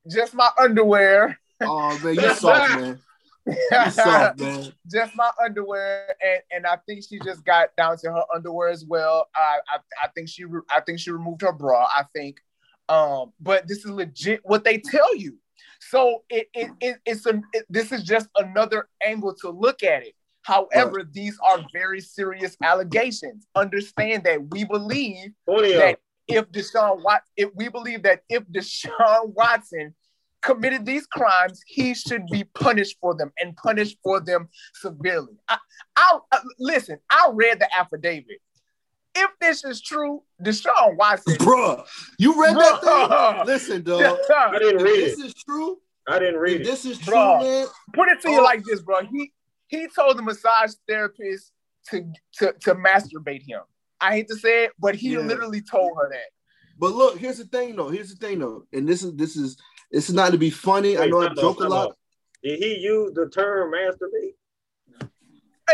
Just 0.10 0.34
my 0.34 0.50
underwear. 0.60 1.40
Oh 1.62 1.98
man, 2.04 2.16
you 2.16 2.34
soft, 2.36 2.80
man. 2.80 3.00
You 3.48 3.90
soft, 3.92 4.40
man. 4.40 4.74
just 4.92 5.16
my 5.16 5.30
underwear, 5.44 6.16
and 6.22 6.42
and 6.52 6.68
I 6.68 6.78
think 6.88 7.04
she 7.08 7.20
just 7.20 7.46
got 7.46 7.76
down 7.76 7.98
to 8.00 8.12
her 8.12 8.24
underwear 8.34 8.70
as 8.70 8.86
well. 8.86 9.28
I 9.36 9.60
I, 9.70 9.78
I 10.04 10.08
think 10.16 10.30
she 10.30 10.46
re- 10.46 10.62
I 10.70 10.82
think 10.82 11.00
she 11.00 11.12
removed 11.12 11.42
her 11.42 11.54
bra. 11.54 11.86
I 11.86 12.04
think, 12.14 12.38
um, 12.90 13.34
but 13.40 13.68
this 13.68 13.80
is 13.80 13.92
legit 13.92 14.42
what 14.44 14.64
they 14.64 14.78
tell 14.78 15.16
you. 15.16 15.38
So 15.80 16.24
it 16.30 16.48
it, 16.54 16.72
it 16.82 16.98
it's 17.06 17.26
a 17.26 17.42
it, 17.54 17.66
this 17.70 17.92
is 17.92 18.04
just 18.04 18.28
another 18.36 18.88
angle 19.06 19.36
to 19.42 19.50
look 19.50 19.84
at 19.84 20.04
it. 20.04 20.14
However, 20.42 21.04
these 21.12 21.38
are 21.44 21.66
very 21.74 22.00
serious 22.00 22.56
allegations. 22.62 23.48
Understand 23.56 24.24
that 24.26 24.52
we 24.52 24.64
believe 24.64 25.32
Plenty 25.48 25.74
of 25.74 25.80
that 25.80 26.00
if 26.28 26.52
Deshaun 26.52 27.04
Wat, 27.04 27.22
if 27.38 27.50
we 27.56 27.68
believe 27.70 28.04
that 28.04 28.22
if 28.30 28.44
Deshaun 28.46 29.34
Watson 29.34 29.94
committed 30.46 30.86
these 30.86 31.06
crimes, 31.08 31.62
he 31.66 31.94
should 31.94 32.26
be 32.32 32.44
punished 32.44 32.98
for 33.02 33.16
them 33.16 33.32
and 33.40 33.56
punished 33.58 33.98
for 34.04 34.20
them 34.20 34.48
severely. 34.76 35.34
I, 35.50 35.58
I, 35.96 36.20
I 36.32 36.40
listen. 36.60 37.00
I 37.10 37.30
read 37.34 37.60
the 37.60 37.68
affidavit. 37.76 38.40
If 39.16 39.30
this 39.40 39.64
is 39.64 39.82
true, 39.82 40.22
Deshaun 40.44 40.98
Watson, 40.98 41.36
Bruh, 41.38 41.86
you 42.20 42.40
read 42.42 42.56
that 42.58 42.82
thing? 42.84 43.46
Listen, 43.46 43.82
dog. 43.84 44.20
I 44.30 44.60
didn't 44.60 44.82
If 44.82 44.84
read 44.84 45.04
this 45.06 45.18
is 45.20 45.34
true, 45.34 45.78
I 46.08 46.20
didn't 46.20 46.36
if 46.36 46.42
read 46.42 46.62
it. 46.62 46.64
this 46.66 46.86
is 46.86 47.00
true, 47.00 47.14
Bruh. 47.16 47.42
man. 47.42 47.68
put 47.94 48.10
it 48.10 48.22
to 48.22 48.32
you 48.32 48.40
Oh. 48.42 48.44
like 48.44 48.64
this, 48.66 48.82
bro. 48.82 49.02
He 49.12 49.32
he 49.68 49.88
told 49.88 50.18
the 50.18 50.22
massage 50.22 50.74
therapist 50.88 51.52
to 51.90 52.12
to 52.40 52.54
to 52.62 52.76
masturbate 52.76 53.42
him. 53.48 53.62
I 54.02 54.12
hate 54.16 54.28
to 54.28 54.36
say 54.36 54.66
it, 54.66 54.72
but 54.78 54.96
he 54.96 55.14
Yeah. 55.14 55.20
literally 55.20 55.62
told 55.62 55.94
her 55.98 56.10
that. 56.12 56.30
But 56.78 56.92
look, 56.92 57.18
here's 57.18 57.38
the 57.38 57.46
thing, 57.46 57.78
though. 57.78 57.88
Here's 57.90 58.14
the 58.14 58.18
thing, 58.18 58.40
though. 58.40 58.68
And 58.74 58.86
this 58.88 59.02
is 59.02 59.14
this 59.16 59.38
is 59.38 59.58
this 59.96 60.10
is 60.10 60.14
not 60.14 60.34
to 60.34 60.38
be 60.38 60.50
funny. 60.50 60.98
I 60.98 61.06
know 61.08 61.22
I 61.22 61.34
joke 61.34 61.62
out, 61.62 61.66
a 61.68 61.70
lot. 61.70 61.88
out. 61.88 61.98
Did 62.44 62.60
he 62.60 62.80
use 62.80 63.14
the 63.14 63.30
term 63.30 63.72
masturbate? 63.74 64.34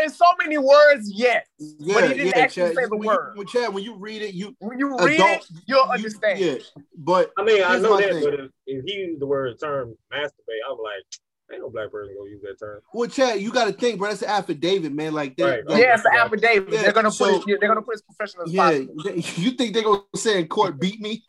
In 0.03 0.10
so 0.10 0.25
many 0.41 0.57
words, 0.60 1.12
yes. 1.12 1.45
Yeah, 1.57 1.93
But 1.95 2.03
he 2.10 2.13
didn't 2.13 2.27
yeah, 2.27 2.38
actually 2.43 2.67
Chad. 2.67 2.75
say 2.75 2.86
the 2.86 2.95
when 2.97 3.07
word. 3.07 3.31
You, 3.34 3.39
when 3.39 3.47
Chad, 3.47 3.73
when 3.73 3.84
you 3.84 3.95
read 3.95 4.21
it, 4.21 4.34
you 4.36 4.55
When 4.60 4.77
you 4.79 4.95
read 4.97 5.15
Adult- 5.19 5.31
it, 5.41 5.47
you'll 5.65 5.86
you- 5.86 5.91
understand. 5.91 6.39
Yeah, 6.39 6.55
but 6.95 7.31
I 7.38 7.43
mean, 7.43 7.63
I 7.63 7.77
know 7.79 7.97
that, 7.97 8.10
thing. 8.12 8.23
but 8.23 8.34
if, 8.36 8.51
if 8.67 8.86
he 8.86 8.93
used 8.93 9.19
the 9.21 9.25
word 9.25 9.60
term 9.60 9.95
masturbate, 10.13 10.62
I'm 10.69 10.77
like, 10.77 11.03
Ain't 11.51 11.62
no 11.62 11.69
black 11.69 11.91
person 11.91 12.15
gonna 12.17 12.29
use 12.29 12.41
that 12.43 12.57
term. 12.60 12.79
Well, 12.93 13.10
Chad, 13.10 13.41
you 13.41 13.51
got 13.51 13.65
to 13.65 13.73
think, 13.73 13.99
bro. 13.99 14.07
That's 14.07 14.21
an 14.21 14.29
affidavit, 14.29 14.93
man. 14.93 15.13
Like 15.13 15.36
that. 15.36 15.43
Right. 15.43 15.67
like- 15.67 15.81
yeah, 15.81 15.95
it's 15.95 16.05
an 16.05 16.12
affidavit. 16.15 16.71
Yeah, 16.71 16.84
they're 16.84 16.93
gonna 16.93 17.12
so- 17.12 17.39
put 17.39 17.49
it, 17.49 17.60
they're 17.60 17.67
gonna 17.67 17.81
put 17.81 17.95
it 17.95 17.95
as 17.95 18.01
professional 18.03 18.47
yeah. 18.47 18.86
possible. 18.86 19.19
You 19.43 19.51
think 19.51 19.73
they're 19.73 19.84
gonna 19.84 20.03
say 20.15 20.39
in 20.39 20.47
court, 20.47 20.79
beat 20.79 21.01
me? 21.01 21.25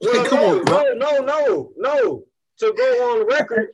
Well, 0.00 0.26
Come 0.26 0.40
no, 0.40 0.58
on, 0.58 0.64
bro. 0.64 0.82
no, 0.94 0.94
no, 0.94 1.18
no, 1.24 1.72
no. 1.76 2.24
To 2.58 2.72
go 2.76 3.12
on 3.20 3.26
record, 3.26 3.68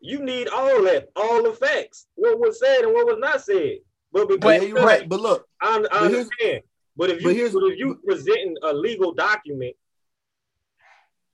you 0.00 0.22
need 0.24 0.48
all 0.48 0.82
that, 0.84 1.08
all 1.16 1.42
the 1.42 1.52
facts, 1.52 2.06
what 2.14 2.38
was 2.38 2.58
said 2.58 2.80
and 2.82 2.92
what 2.92 3.06
was 3.06 3.18
not 3.18 3.42
said. 3.42 3.78
But 4.12 4.28
because 4.28 4.64
you're 4.64 4.76
right. 4.84 5.08
But 5.08 5.20
look, 5.20 5.46
I, 5.60 5.76
I 5.76 5.80
But 5.80 5.92
understand. 6.02 6.62
But 6.96 7.10
if 7.10 7.20
you 7.22 7.28
but 7.28 7.36
here's- 7.36 7.52
but 7.52 7.64
if 7.64 7.78
you 7.78 7.98
presenting 8.06 8.56
a 8.62 8.72
legal 8.72 9.12
document, 9.12 9.74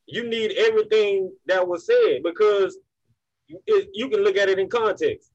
you 0.07 0.27
need 0.29 0.53
everything 0.53 1.33
that 1.47 1.67
was 1.67 1.85
said 1.87 2.23
because 2.25 2.79
you, 3.47 3.61
it, 3.67 3.89
you 3.93 4.09
can 4.09 4.23
look 4.23 4.37
at 4.37 4.49
it 4.49 4.59
in 4.59 4.69
context. 4.69 5.31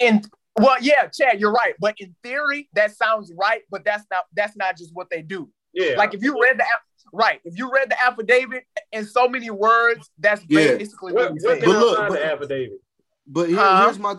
And 0.00 0.26
well, 0.58 0.76
yeah, 0.80 1.08
Chad, 1.08 1.40
you're 1.40 1.52
right. 1.52 1.74
But 1.80 1.96
in 1.98 2.14
theory, 2.22 2.68
that 2.74 2.96
sounds 2.96 3.32
right. 3.36 3.62
But 3.70 3.84
that's 3.84 4.04
not 4.10 4.24
that's 4.34 4.56
not 4.56 4.76
just 4.78 4.94
what 4.94 5.10
they 5.10 5.22
do. 5.22 5.50
Yeah, 5.72 5.96
Like 5.96 6.14
if 6.14 6.22
you 6.22 6.40
read 6.40 6.56
the 6.58 6.64
right, 7.12 7.40
if 7.44 7.56
you 7.58 7.70
read 7.72 7.90
the 7.90 8.02
affidavit 8.02 8.64
in 8.92 9.04
so 9.04 9.28
many 9.28 9.50
words, 9.50 10.10
that's 10.18 10.42
Yeah. 10.48 10.76
basically 10.76 11.12
where, 11.12 11.30
what 11.30 11.38
he 11.40 11.46
where 11.46 11.56
said. 11.56 11.62
can 11.64 11.72
But 11.72 11.76
I 11.76 11.80
look, 11.80 11.96
find 11.98 12.08
but- 12.08 12.18
the 12.18 12.26
affidavit? 12.26 12.80
but 13.26 13.48
here- 13.48 13.58
Huh? 13.58 13.84
here's 13.84 13.98
my 13.98 14.16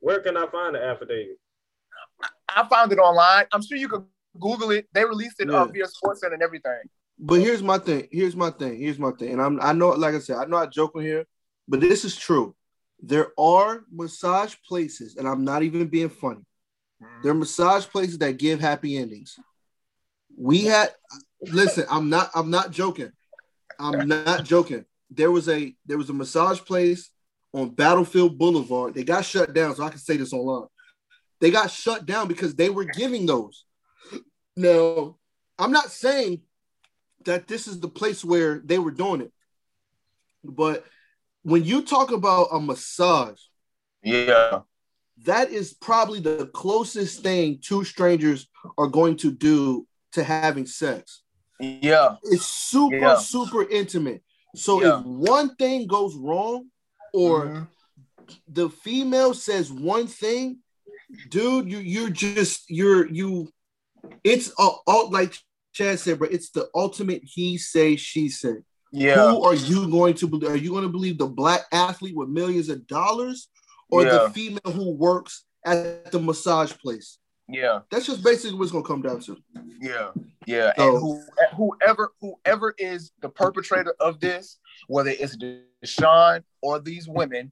Where 0.00 0.20
can 0.20 0.36
I 0.36 0.46
find 0.46 0.74
the 0.74 0.82
affidavit? 0.82 1.38
I 2.48 2.66
found 2.68 2.90
it 2.92 2.98
online. 2.98 3.46
I'm 3.52 3.62
sure 3.62 3.76
you 3.76 3.88
could 3.88 4.04
Google 4.38 4.70
it. 4.70 4.88
They 4.92 5.04
released 5.04 5.40
it 5.40 5.50
uh, 5.50 5.66
Yeah. 5.66 5.72
via 5.72 5.84
Sportsnet 5.86 6.32
and 6.32 6.42
everything. 6.42 6.80
But 7.18 7.40
here's 7.40 7.62
my 7.62 7.76
thing. 7.78 8.08
Here's 8.10 8.34
my 8.34 8.50
thing. 8.50 8.78
Here's 8.80 8.98
my 8.98 9.10
thing. 9.12 9.32
And 9.32 9.42
I'm 9.42 9.60
I 9.60 9.72
know, 9.74 9.90
like 9.90 10.14
I 10.14 10.20
said, 10.20 10.36
I 10.36 10.46
know 10.46 10.56
I 10.56 10.66
joke 10.66 10.92
on 10.96 11.02
here, 11.02 11.26
but 11.68 11.80
this 11.80 12.04
is 12.04 12.16
true. 12.16 12.56
There 13.02 13.32
are 13.38 13.84
massage 13.90 14.54
places, 14.66 15.16
and 15.16 15.28
I'm 15.28 15.44
not 15.44 15.62
even 15.62 15.86
being 15.88 16.08
funny. 16.08 16.44
There 17.22 17.32
are 17.32 17.34
massage 17.34 17.86
places 17.86 18.18
that 18.18 18.36
give 18.38 18.60
happy 18.60 18.96
endings. 18.98 19.38
We 20.36 20.64
had 20.64 20.94
listen, 21.42 21.84
I'm 21.90 22.08
not 22.08 22.30
I'm 22.34 22.50
not 22.50 22.70
joking. 22.70 23.12
I'm 23.78 24.08
not 24.08 24.44
joking. 24.44 24.84
There 25.10 25.30
was 25.30 25.48
a 25.48 25.74
there 25.86 25.98
was 25.98 26.10
a 26.10 26.14
massage 26.14 26.60
place 26.60 27.10
on 27.52 27.70
Battlefield 27.70 28.38
Boulevard. 28.38 28.94
They 28.94 29.04
got 29.04 29.24
shut 29.24 29.52
down, 29.54 29.74
so 29.74 29.84
I 29.84 29.90
can 29.90 29.98
say 29.98 30.16
this 30.16 30.32
online. 30.32 30.68
They 31.40 31.50
got 31.50 31.70
shut 31.70 32.06
down 32.06 32.28
because 32.28 32.54
they 32.54 32.70
were 32.70 32.84
giving 32.84 33.26
those. 33.26 33.64
Now, 34.56 35.16
I'm 35.58 35.72
not 35.72 35.90
saying 35.90 36.42
that 37.24 37.48
this 37.48 37.66
is 37.66 37.80
the 37.80 37.88
place 37.88 38.24
where 38.24 38.60
they 38.64 38.78
were 38.78 38.90
doing 38.90 39.22
it. 39.22 39.32
But 40.44 40.84
when 41.42 41.64
you 41.64 41.82
talk 41.82 42.12
about 42.12 42.48
a 42.52 42.60
massage, 42.60 43.40
Yeah. 44.02 44.62
that 45.24 45.50
is 45.50 45.72
probably 45.72 46.20
the 46.20 46.46
closest 46.52 47.22
thing 47.22 47.58
two 47.62 47.84
strangers 47.84 48.48
are 48.78 48.86
going 48.88 49.16
to 49.18 49.30
do 49.30 49.86
to 50.12 50.24
having 50.24 50.66
sex. 50.66 51.22
Yeah. 51.60 52.16
It's 52.24 52.46
super, 52.46 52.96
Yeah. 52.96 53.16
super 53.18 53.68
intimate. 53.68 54.22
So 54.56 54.80
Yeah. 54.82 55.00
if 55.00 55.04
one 55.06 55.54
thing 55.56 55.86
goes 55.86 56.14
wrong, 56.16 56.70
or 57.12 57.46
Mhm. 57.46 57.68
the 58.48 58.70
female 58.70 59.34
says 59.34 59.70
one 59.70 60.06
thing, 60.06 60.58
dude, 61.28 61.70
you 61.70 61.78
you're 61.78 62.10
just 62.10 62.68
you're 62.70 63.06
you. 63.10 63.52
It's 64.24 64.50
all, 64.58 64.82
all 64.86 65.10
like 65.10 65.34
Chad 65.72 65.98
said, 66.00 66.18
bro. 66.18 66.28
It's 66.30 66.50
the 66.50 66.68
ultimate 66.74 67.22
he 67.24 67.58
say 67.58 67.96
she 67.96 68.28
say. 68.28 68.56
yeah. 68.92 69.30
Who 69.30 69.42
are 69.44 69.54
you 69.54 69.88
going 69.88 70.14
to 70.14 70.26
believe? 70.26 70.50
Are 70.50 70.56
you 70.56 70.70
going 70.70 70.82
to 70.82 70.88
believe 70.88 71.16
the 71.18 71.28
black 71.28 71.66
athlete 71.70 72.16
with 72.16 72.28
millions 72.28 72.68
of 72.68 72.86
dollars, 72.88 73.48
or 73.88 74.02
Yeah. 74.04 74.24
the 74.24 74.30
female 74.30 74.72
who 74.72 74.90
works 74.90 75.44
at 75.64 76.10
the 76.10 76.18
massage 76.18 76.72
place? 76.72 77.18
Yeah. 77.52 77.80
That's 77.90 78.06
just 78.06 78.22
basically 78.22 78.58
what's 78.58 78.72
going 78.72 78.84
to 78.84 78.88
come 78.88 79.02
down 79.02 79.20
to. 79.20 79.36
Yeah, 79.80 80.10
yeah, 80.46 80.72
So- 80.76 80.82
and 80.88 80.98
who, 80.98 81.24
whoever 81.56 82.12
whoever 82.20 82.74
is 82.78 83.12
the 83.22 83.28
perpetrator 83.28 83.94
of 84.00 84.20
this, 84.20 84.58
whether 84.88 85.10
it's 85.10 85.36
Deshaun 85.36 86.42
or 86.62 86.78
these 86.80 87.08
women, 87.08 87.50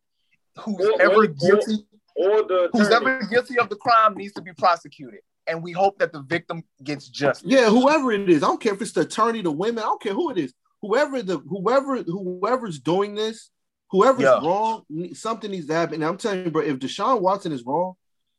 who's 0.58 0.90
ever 1.00 1.26
guilty, 1.26 1.86
Or 2.16 2.42
the 2.42 2.68
who's 2.72 2.88
ever 2.90 3.22
guilty 3.30 3.58
of 3.58 3.68
the 3.70 3.76
crime 3.76 4.14
needs 4.16 4.34
to 4.34 4.42
be 4.42 4.52
prosecuted, 4.52 5.20
and 5.46 5.62
we 5.62 5.72
hope 5.72 5.98
that 6.00 6.12
the 6.12 6.22
victim 6.22 6.64
gets 6.82 7.08
justice. 7.08 7.50
Yeah, 7.50 7.70
whoever 7.70 8.12
it 8.12 8.28
is, 8.28 8.42
I 8.42 8.46
don't 8.48 8.60
care 8.60 8.74
if 8.74 8.82
it's 8.82 8.92
the 8.92 9.02
attorney, 9.02 9.40
the 9.40 9.50
women, 9.52 9.78
I 9.78 9.86
don't 9.86 10.02
care 10.02 10.14
who 10.14 10.30
it 10.30 10.38
is. 10.38 10.52
Whoever 10.82 11.22
the 11.22 11.38
whoever 11.38 12.02
whoever's 12.02 12.78
doing 12.78 13.14
this, 13.14 13.50
whoever's 13.90 14.22
Yeah. 14.22 14.40
wrong, 14.42 14.84
something 15.14 15.50
needs 15.50 15.66
to 15.68 15.74
happen. 15.74 15.94
And 15.96 16.04
I'm 16.04 16.18
telling 16.18 16.44
you, 16.44 16.50
bro, 16.50 16.62
if 16.62 16.78
Deshaun 16.78 17.20
Watson 17.20 17.52
is 17.52 17.64
wrong, 17.64 17.94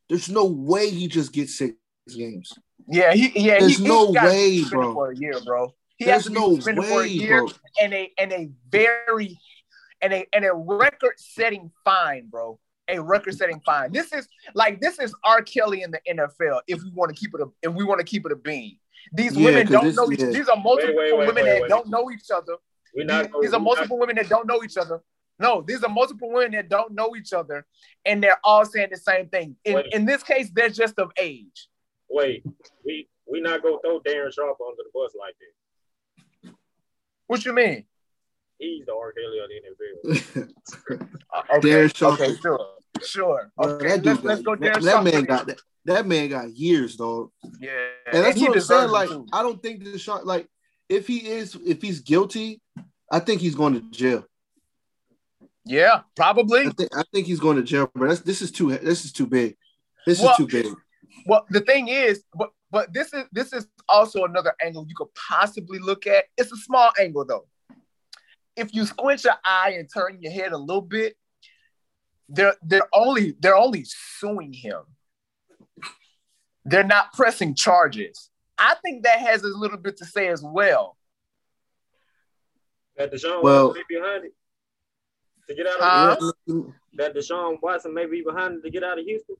there's 0.09 0.29
no 0.29 0.45
way 0.45 0.89
he 0.89 1.07
just 1.07 1.31
gets 1.31 1.57
six 1.57 1.75
games. 2.15 2.53
Yeah, 2.87 3.13
he 3.13 3.31
yeah 3.35 3.59
There's 3.59 3.77
he, 3.77 3.87
no 3.87 4.07
he's 4.07 4.15
gotta 4.15 4.27
way, 4.29 4.63
bro. 4.69 4.93
for 4.93 5.11
a 5.11 5.15
year, 5.15 5.33
bro. 5.45 5.73
He 5.97 6.05
There's 6.05 6.15
has 6.15 6.23
to 6.25 6.29
be 6.31 6.35
no 6.39 6.55
suspended 6.55 6.85
for 6.85 6.91
a 6.91 6.97
way, 6.97 7.07
year 7.07 7.45
bro. 7.45 7.53
and 7.81 7.93
a 7.93 8.11
and 8.17 8.31
a 8.33 8.49
very 8.71 9.37
and 10.01 10.13
a 10.13 10.25
and 10.33 10.45
a 10.45 10.53
record 10.53 11.13
setting 11.17 11.71
fine, 11.85 12.27
bro. 12.29 12.59
A 12.87 12.99
record 12.99 13.35
setting 13.37 13.61
fine. 13.65 13.91
This 13.91 14.11
is 14.13 14.27
like 14.55 14.81
this 14.81 14.97
is 14.97 15.13
R. 15.23 15.41
Kelly 15.43 15.83
in 15.83 15.91
the 15.91 15.99
NFL. 16.09 16.61
If 16.67 16.81
we 16.81 16.89
want 16.95 17.13
to 17.13 17.19
keep 17.19 17.31
it 17.35 17.41
a 17.41 17.45
if 17.61 17.73
we 17.73 17.83
want 17.83 17.99
to 17.99 18.05
keep 18.05 18.25
it 18.25 18.31
a 18.31 18.35
bean. 18.35 18.77
These 19.13 19.35
Yeah, 19.37 19.45
women 19.45 19.67
'cause 19.67 19.71
don't 19.73 19.83
this- 19.85 19.95
know 19.95 20.11
each 20.11 20.19
yeah. 20.21 20.25
these 20.27 20.49
are 20.49 20.57
multiple 20.57 20.95
wait, 20.95 21.15
wait, 21.15 21.27
women 21.27 21.43
wait, 21.45 21.51
that 21.51 21.61
wait. 21.63 21.69
don't 21.69 21.87
know 21.89 22.09
each 22.11 22.31
other. 22.33 22.55
We're 22.95 23.03
These, 23.03 23.07
not 23.07 23.31
gonna, 23.31 23.41
these 23.43 23.53
are 23.53 23.57
we're 23.57 23.59
not- 23.59 23.63
multiple 23.63 23.99
women 23.99 24.15
that 24.15 24.29
don't 24.29 24.47
know 24.47 24.63
each 24.63 24.77
other. 24.77 25.01
No, 25.39 25.61
these 25.65 25.83
are 25.83 25.89
multiple 25.89 26.29
women 26.31 26.51
that 26.51 26.69
don't 26.69 26.93
know 26.93 27.15
each 27.15 27.31
other, 27.33 27.65
and 28.05 28.21
they're 28.21 28.39
all 28.43 28.65
saying 28.65 28.89
the 28.91 28.97
same 28.97 29.29
thing. 29.29 29.55
In 29.63 29.75
Wait. 29.75 29.85
in 29.93 30.05
this 30.05 30.21
case, 30.23 30.49
they're 30.53 30.69
just 30.69 30.99
of 30.99 31.11
age. 31.17 31.67
wait. 32.09 32.43
We 32.85 33.07
we 33.31 33.39
not 33.41 33.61
gonna 33.63 33.77
throw 33.83 33.99
Darren 34.01 34.33
Sharp 34.33 34.57
under 34.59 34.83
the 34.83 34.89
bus 34.93 35.13
like 35.17 35.35
that. 36.43 36.51
What 37.27 37.45
you 37.45 37.53
mean? 37.53 37.85
He's 38.57 38.85
the 38.85 38.93
R. 38.93 39.13
Kelly 39.13 39.39
of 39.39 39.49
the 39.49 39.61
NFL. 39.69 40.53
Uh, 41.31 41.43
okay, 41.57 41.69
Darren 41.69 41.95
Sharp. 41.95 42.19
okay, 42.19 42.35
sure, 42.41 42.67
sure. 43.05 43.51
Okay, 43.59 43.87
that, 43.87 44.03
let's, 44.05 44.17
dude 44.19 44.25
let's 44.25 44.41
go. 44.41 44.55
got- 44.55 44.73
Darren 44.73 44.81
that, 44.81 44.91
Sharp. 44.91 45.03
man 45.05 45.23
got 45.25 45.45
that, 45.47 45.59
that 45.85 46.07
man 46.07 46.27
got 46.29 46.49
years, 46.55 46.95
dog. 46.95 47.29
Yeah, 47.59 47.69
And 48.11 48.25
that's 48.25 48.37
he 48.39 48.47
what 48.47 48.55
I'm 48.57 48.61
saying. 48.63 48.89
Like, 48.89 49.09
too. 49.09 49.27
I 49.31 49.43
don't 49.43 49.61
think 49.61 49.83
Deshaun, 49.83 50.25
like, 50.25 50.47
if 50.89 51.05
he 51.07 51.17
is, 51.17 51.55
if 51.63 51.83
he's 51.83 51.99
guilty, 51.99 52.61
I 53.11 53.19
think 53.19 53.41
he's 53.41 53.53
going 53.53 53.75
to 53.75 53.81
jail. 53.91 54.25
Yeah, 55.69 56.01
probably. 56.15 56.61
I 56.61 56.69
think, 56.71 56.89
I 56.97 57.03
think 57.13 57.27
he's 57.27 57.39
going 57.39 57.57
to 57.57 57.63
jail, 57.63 57.89
but 57.93 58.07
That's, 58.09 58.21
this 58.21 58.41
is 58.41 58.51
too, 58.51 58.75
this 58.77 59.05
is 59.05 59.11
too 59.13 59.27
big. 59.27 59.55
This 60.05 60.19
Well- 60.19 60.31
is 60.31 60.37
too 60.37 60.47
big. 60.47 60.65
Well, 61.25 61.45
the 61.49 61.61
thing 61.61 61.87
is, 61.89 62.23
but 62.33 62.49
but 62.71 62.93
this 62.93 63.13
is 63.13 63.25
this 63.31 63.51
is 63.51 63.67
also 63.87 64.23
another 64.25 64.53
angle 64.63 64.85
you 64.87 64.95
could 64.95 65.13
possibly 65.15 65.77
look 65.79 66.07
at. 66.07 66.25
It's 66.37 66.51
a 66.51 66.55
small 66.57 66.91
angle 66.99 67.25
though. 67.25 67.47
If 68.55 68.73
you 68.73 68.85
squint 68.85 69.23
your 69.23 69.33
eye 69.43 69.75
and 69.77 69.89
turn 69.91 70.19
your 70.21 70.31
head 70.31 70.51
a 70.53 70.57
little 70.57 70.81
bit, 70.81 71.15
they're 72.29 72.55
they're 72.61 72.87
only 72.93 73.35
they're 73.39 73.55
only 73.57 73.85
suing 73.85 74.53
him. 74.53 74.81
They're 76.63 76.83
not 76.83 77.13
pressing 77.13 77.53
charges. 77.55 78.29
I 78.57 78.75
think 78.83 79.03
that 79.03 79.19
has 79.19 79.43
a 79.43 79.47
little 79.47 79.77
bit 79.77 79.97
to 79.97 80.05
say 80.05 80.27
as 80.29 80.41
well. 80.43 80.95
That 82.97 83.11
Deshaun 83.11 83.43
Well- 83.43 83.67
Watson 83.69 83.83
may 83.89 83.95
be 83.95 84.01
behind 84.01 84.25
it 84.25 84.33
to 85.49 85.55
get 85.55 85.67
out 85.67 85.81
of 85.81 86.33
Huh? 86.47 86.71
That 86.95 87.15
Deshaun 87.15 87.57
Watson 87.61 87.93
may 87.93 88.05
be 88.05 88.21
behind 88.25 88.57
it 88.57 88.61
to 88.63 88.69
get 88.69 88.83
out 88.83 88.97
of 88.99 89.05
Houston. 89.05 89.35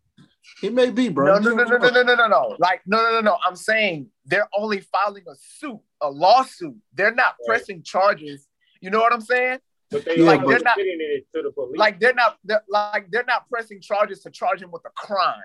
he 0.62 0.70
may 0.70 0.90
be, 0.90 1.10
bro. 1.10 1.40
No, 1.40 1.40
no, 1.40 1.56
no, 1.56 1.64
no, 1.64 1.78
no, 1.78 1.90
no, 1.90 2.04
no, 2.04 2.16
no, 2.16 2.28
no. 2.28 2.56
Like, 2.60 2.82
no, 2.86 2.98
no, 3.02 3.12
no, 3.14 3.22
no. 3.22 3.38
I'm 3.46 3.56
saying 3.56 4.10
they're 4.26 4.50
only 4.58 4.80
filing 4.82 5.24
a 5.28 5.36
suit, 5.36 5.80
a 6.02 6.10
lawsuit. 6.10 6.76
They're 6.94 7.14
not 7.14 7.36
Right. 7.40 7.48
pressing 7.48 7.84
charges. 7.84 8.48
You 8.82 8.90
know 8.90 9.00
what 9.00 9.14
I'm 9.14 9.22
saying? 9.22 9.60
But 9.92 10.06
they 10.06 10.18
Yeah, 10.18 10.34
are 10.34 10.38
but- 10.40 10.48
they're 10.50 10.60
not- 10.60 10.78
it 10.80 11.26
to 11.34 11.42
the 11.42 11.52
police. 11.52 11.78
Like 11.78 12.00
they're 12.00 12.14
not 12.14 12.38
they're, 12.44 12.64
like 12.70 13.10
they're 13.12 13.26
not 13.26 13.50
pressing 13.50 13.82
charges 13.82 14.20
to 14.22 14.30
charge 14.30 14.62
him 14.62 14.72
with 14.72 14.84
a 14.86 14.90
crime. 14.92 15.42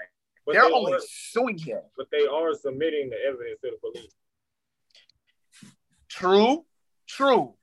but 0.46 0.52
they're 0.52 0.64
they 0.68 0.72
only 0.72 0.92
are, 0.92 1.00
suing 1.00 1.56
him. 1.56 1.80
but 1.96 2.06
they 2.12 2.26
are 2.26 2.52
submitting 2.54 3.08
the 3.10 3.16
evidence 3.26 3.58
to 3.62 3.70
the 3.70 3.78
police. 3.78 4.12
True, 6.08 6.64
true. 7.08 7.54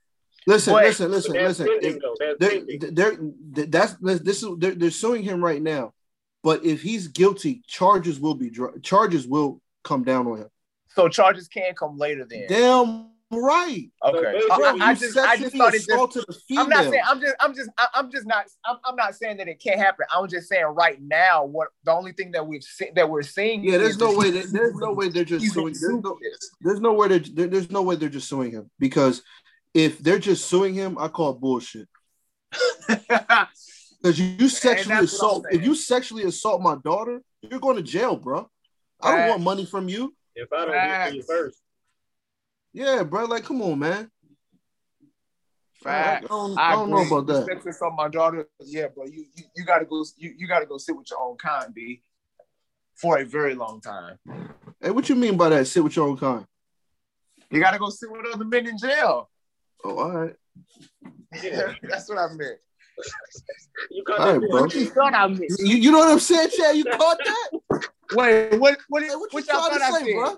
Listen, 0.47 0.73
But- 0.73 0.85
listen, 0.85 1.11
listen, 1.11 1.33
that's 1.33 1.59
listen. 1.59 1.67
pending, 1.67 1.95
If- 1.97 2.19
That's 2.19 2.39
they're, 2.39 3.11
pending. 3.15 3.35
they're, 3.51 3.65
that's 3.67 3.93
this 3.99 4.41
is 4.43 4.49
they're, 4.57 4.75
they're 4.75 4.91
suing 4.91 5.23
him 5.23 5.43
right 5.43 5.61
now. 5.61 5.93
But 6.43 6.65
if 6.65 6.81
he's 6.81 7.07
guilty, 7.07 7.61
charges 7.67 8.19
will 8.19 8.33
be 8.33 8.49
dro- 8.49 8.77
charges 8.79 9.27
will 9.27 9.61
come 9.83 10.03
down 10.03 10.25
on 10.27 10.37
him. 10.39 10.49
So 10.95 11.07
charges 11.07 11.47
can 11.47 11.73
come 11.75 11.97
later 11.97 12.25
then. 12.27 12.45
Damn 12.49 13.07
right. 13.31 13.89
Okay. 14.03 14.41
So 14.47 14.51
I, 14.53 14.57
bro, 14.57 14.65
I- 14.65 14.69
I 14.87 14.91
You 14.91 14.97
just 14.97 15.17
I 15.17 15.37
just 15.37 15.51
sexually 15.53 15.57
thought 15.59 15.73
it 15.73 15.77
just 15.77 15.89
assaulted 15.89 16.25
a 16.27 16.33
female. 16.33 16.63
I'm 16.63 16.69
not 16.69 16.83
saying 16.89 17.03
I'm 17.07 17.21
just 17.21 17.35
I'm 17.39 17.55
just 17.55 17.69
I- 17.77 17.87
I'm 17.93 18.11
just 18.11 18.25
not 18.25 18.45
I'm, 18.65 18.77
I'm 18.83 18.95
not 18.95 19.15
saying 19.15 19.37
that 19.37 19.47
it 19.47 19.61
can't 19.61 19.79
happen. 19.79 20.05
I'm 20.13 20.27
just 20.27 20.49
saying 20.49 20.65
right 20.65 20.99
now 21.01 21.45
what 21.45 21.67
the 21.83 21.91
only 21.93 22.11
thing 22.13 22.31
that 22.31 22.45
we've 22.47 22.63
seen 22.63 22.93
that 22.95 23.07
we're 23.09 23.21
seeing 23.21 23.63
yeah, 23.63 23.77
there's 23.77 23.91
is 23.91 23.99
no 23.99 24.17
way. 24.17 24.31
That, 24.31 24.51
there's 24.51 24.73
no 24.75 24.91
way 24.93 25.09
they're 25.09 25.23
just 25.23 25.45
suing. 25.53 25.75
There's 25.79 25.93
no, 26.03 26.17
there's 26.61 26.81
no 26.81 26.93
way. 26.93 27.07
They're, 27.19 27.47
there's 27.47 27.69
no 27.69 27.83
way 27.83 27.95
they're 27.95 28.09
just 28.09 28.27
suing 28.27 28.51
him 28.51 28.69
because 28.79 29.21
if 29.73 29.99
they're 29.99 30.19
just 30.19 30.45
suing 30.45 30.73
him, 30.73 30.97
I 30.97 31.07
call 31.07 31.33
bullshit. 31.33 31.87
Because 34.01 34.19
you 34.19 34.49
sexually 34.49 35.03
assault. 35.03 35.45
If 35.51 35.63
you 35.63 35.75
sexually 35.75 36.23
assault 36.23 36.61
my 36.61 36.75
daughter, 36.83 37.21
you're 37.41 37.59
going 37.59 37.75
to 37.75 37.83
jail, 37.83 38.15
bro. 38.15 38.49
I 39.01 39.15
don't 39.15 39.29
want 39.29 39.41
money 39.43 39.65
from 39.65 39.89
you. 39.89 40.13
If 40.35 40.51
I 40.51 40.65
don't 40.65 40.73
get 40.73 41.15
you 41.15 41.23
first. 41.23 41.59
Yeah, 42.73 43.03
bro. 43.03 43.25
Like, 43.25 43.43
come 43.43 43.61
on, 43.61 43.79
man. 43.79 44.09
Fact. 45.83 46.25
I 46.25 46.27
don't, 46.27 46.57
I, 46.57 46.71
I 46.71 46.71
don't 46.73 46.89
know 46.89 47.05
about 47.05 47.27
that. 47.27 47.45
Sexually 47.45 47.71
assault 47.71 47.93
my 47.95 48.07
daughter. 48.07 48.47
Yeah, 48.59 48.87
bro. 48.93 49.05
You 49.05 49.25
you, 49.35 49.43
you 49.55 49.65
gotta 49.65 49.85
go. 49.85 50.03
You, 50.17 50.33
you 50.37 50.47
gotta 50.47 50.65
go 50.65 50.77
sit 50.77 50.95
with 50.95 51.07
your 51.09 51.21
own 51.21 51.37
kind, 51.37 51.73
B. 51.73 52.01
For 52.95 53.19
a 53.19 53.25
very 53.25 53.55
long 53.55 53.81
time. 53.81 54.19
Hey, 54.79 54.91
what 54.91 55.09
you 55.09 55.15
mean 55.15 55.37
by 55.37 55.49
that? 55.49 55.65
Sit 55.65 55.83
with 55.83 55.95
your 55.95 56.07
own 56.07 56.17
kind. 56.17 56.45
You 57.49 57.59
gotta 57.59 57.79
go 57.79 57.89
sit 57.89 58.11
with 58.11 58.25
other 58.33 58.45
men 58.45 58.67
in 58.67 58.77
jail. 58.77 59.29
Oh, 59.83 59.97
all 59.97 60.11
right. 60.11 60.35
Yeah, 61.41 61.73
that's 61.83 62.09
what 62.09 62.17
I 62.17 62.27
meant. 62.27 62.59
you 63.89 64.03
caught 64.03 64.19
right, 64.19 64.41
that? 64.41 64.49
Bro. 64.49 64.61
What 64.61 64.75
you 64.75 64.85
thought 64.87 65.13
I 65.13 65.27
meant? 65.27 65.51
You, 65.59 65.77
you 65.77 65.91
know 65.91 65.99
what 65.99 66.11
I'm 66.11 66.19
saying, 66.19 66.49
Chad? 66.55 66.75
You 66.75 66.83
caught 66.85 67.17
that? 67.25 67.89
Wait, 68.13 68.59
what? 68.59 68.77
What? 68.89 69.03
Hey, 69.03 69.09
what, 69.15 69.33
what 69.33 69.43
you 69.45 69.49
trying 69.49 69.79
to 69.79 70.05
say, 70.05 70.13
bro? 70.13 70.37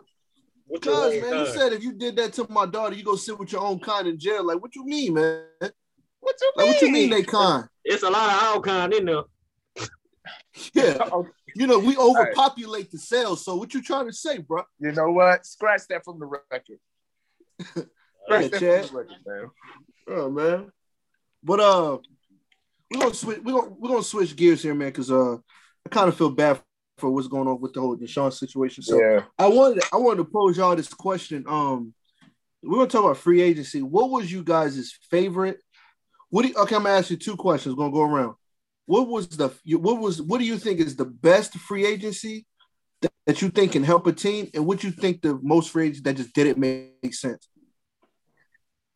Because 0.72 1.22
man, 1.22 1.34
uh, 1.34 1.40
you 1.42 1.48
said 1.48 1.74
if 1.74 1.84
you 1.84 1.94
did 1.94 2.16
that 2.16 2.34
to 2.34 2.48
my 2.50 2.66
daughter, 2.66 2.96
you 2.96 3.04
go 3.04 3.16
sit 3.16 3.38
with 3.38 3.52
your 3.52 3.62
own 3.62 3.80
kind 3.80 4.08
in 4.08 4.18
jail. 4.18 4.46
Like, 4.46 4.62
what 4.62 4.76
you 4.76 4.86
mean, 4.86 5.14
man? 5.14 5.44
What 6.20 6.36
you 6.42 6.52
mean? 6.56 6.68
Like, 6.68 6.68
what 6.68 6.82
you 6.82 6.92
mean 6.92 7.10
they 7.10 7.24
kind? 7.24 7.68
It's 7.84 8.04
a 8.04 8.10
lot 8.10 8.30
of 8.30 8.44
our 8.44 8.62
kind 8.62 8.94
in 8.94 9.06
there. 9.06 9.24
yeah. 10.74 11.10
You 11.56 11.68
know, 11.68 11.78
we 11.78 11.96
overpopulate 11.96 12.86
right. 12.86 12.92
the 12.92 12.98
cells. 12.98 13.46
So 13.46 13.56
what 13.56 13.76
you 13.76 13.84
trying 13.84 14.08
to 14.08 14.14
say, 14.14 14.40
bro? 14.40 14.64
You 14.80 14.92
know 14.92 15.12
what? 15.12 15.46
Scratch 15.46 15.82
that 15.90 16.04
from 16.04 16.18
the 16.18 16.26
record. 16.26 16.80
That 18.30 18.60
Chad. 18.60 18.90
Oh 20.08 20.30
man. 20.30 20.72
But 21.44 21.60
uh 21.60 21.98
we're 22.92 23.02
gonna 23.02 23.14
switch 23.14 23.40
we're 23.44 23.54
gonna 23.54 23.74
we're 23.78 23.90
gonna 23.90 24.04
switch 24.04 24.36
gears 24.36 24.62
here, 24.64 24.76
man, 24.76 24.90
because 24.90 25.12
uh 25.12 25.36
I 25.36 25.90
kind 25.90 26.08
of 26.08 26.18
feel 26.18 26.30
bad 26.30 26.62
for 26.98 27.10
what's 27.10 27.28
going 27.28 27.48
on 27.48 27.60
with 27.60 27.74
the 27.74 27.82
whole 27.82 27.98
Deshaun 27.98 28.32
situation. 28.32 28.84
So 28.84 29.00
yeah. 29.00 29.24
I 29.38 29.48
wanted 29.48 29.84
I 29.92 29.98
wanted 29.98 30.18
to 30.18 30.26
pose 30.26 30.58
y'all 30.58 30.76
this 30.76 30.94
question. 30.94 31.44
Um 31.48 31.94
we're 32.62 32.78
gonna 32.78 32.88
talk 32.88 33.04
about 33.04 33.18
free 33.18 33.42
agency. 33.42 33.82
What 33.82 34.10
was 34.10 34.32
you 34.32 34.44
guys' 34.44 34.98
favorite? 35.10 35.60
What 36.30 36.44
do 36.44 36.50
you, 36.50 36.56
okay? 36.56 36.76
I'm 36.76 36.84
gonna 36.84 36.98
ask 36.98 37.10
you 37.10 37.18
two 37.18 37.36
questions. 37.36 37.76
We're 37.76 37.84
gonna 37.84 37.94
go 37.94 38.04
around. 38.04 38.36
What 38.86 39.08
was 39.08 39.28
the 39.28 39.50
what 39.78 40.00
was 40.00 40.22
what 40.22 40.40
do 40.40 40.46
you 40.46 40.58
think 40.58 40.80
is 40.80 40.96
the 40.96 41.06
best 41.06 41.54
free 41.56 41.86
agency 41.86 42.46
that, 43.02 43.12
that 43.26 43.42
you 43.42 43.50
think 43.50 43.74
can 43.74 43.84
help 43.84 44.08
a 44.08 44.14
team, 44.14 44.50
and 44.54 44.66
what 44.66 44.84
you 44.84 44.92
think 44.92 45.22
the 45.22 45.40
most 45.42 45.72
free 45.72 45.88
agency 45.88 46.02
that 46.04 46.16
just 46.16 46.34
didn't 46.34 46.58
make 46.58 47.14
sense? 47.14 47.50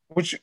Which 0.08 0.40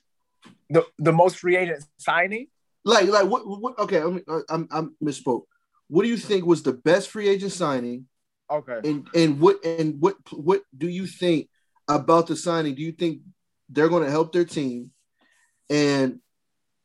the 0.71 0.85
the 0.99 1.13
most 1.13 1.39
free 1.39 1.57
agent 1.57 1.85
signing? 1.99 2.49
Like 2.85 3.09
like 3.09 3.27
what? 3.27 3.47
what 3.47 3.79
okay, 3.79 4.01
I 4.01 4.05
mean, 4.05 4.25
uh, 4.29 4.41
I'm 4.49 4.69
I'm 4.71 4.97
misspoke. 5.03 5.45
What 5.89 6.03
do 6.03 6.09
you 6.09 6.17
think 6.17 6.45
was 6.45 6.63
the 6.63 6.73
best 6.73 7.11
free 7.11 7.29
agent 7.29 7.53
signing? 7.53 8.07
Okay. 8.51 8.81
And 8.85 9.09
and 9.15 9.41
what 9.41 9.65
and 9.65 10.01
what 10.01 10.17
what 10.33 10.63
do 10.77 10.89
you 10.89 11.07
think 11.07 11.49
about 11.89 12.27
the 12.27 12.37
signing? 12.37 12.75
Do 12.75 12.83
you 12.83 12.93
think 12.93 13.21
they're 13.69 13.89
going 13.89 14.05
to 14.05 14.11
help 14.11 14.33
their 14.33 14.45
team? 14.45 14.91
And 15.71 16.21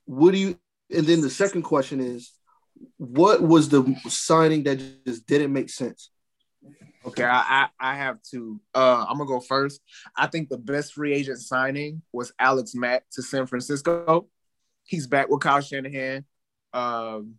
what 0.06 0.32
do 0.32 0.38
you? 0.38 0.60
And 0.90 1.06
then 1.06 1.22
the 1.22 1.30
second 1.30 1.64
question 1.64 2.00
is, 2.00 2.32
what 2.98 3.42
was 3.42 3.70
the 3.70 3.96
signing 4.08 4.64
that 4.64 4.82
just 5.06 5.28
didn't 5.28 5.54
make 5.54 5.70
sense? 5.70 6.10
Okay, 7.10 7.24
I, 7.24 7.68
I, 7.80 7.92
I 7.92 7.96
have 7.96 8.22
to. 8.32 8.60
Uh, 8.74 9.06
I'm 9.08 9.18
gonna 9.18 9.28
go 9.28 9.40
first. 9.40 9.82
I 10.16 10.28
think 10.28 10.50
the 10.50 10.58
best 10.58 10.94
free 10.94 11.14
agent 11.14 11.40
signing 11.40 12.02
was 12.14 12.32
Alex 12.40 12.76
Mack 12.76 13.04
to 13.14 13.22
San 13.22 13.48
Francisco. 13.48 14.28
He's 14.84 15.08
back 15.08 15.30
with 15.30 15.42
Kyle 15.42 15.62
Shanahan. 15.62 16.26
Um, 16.74 17.36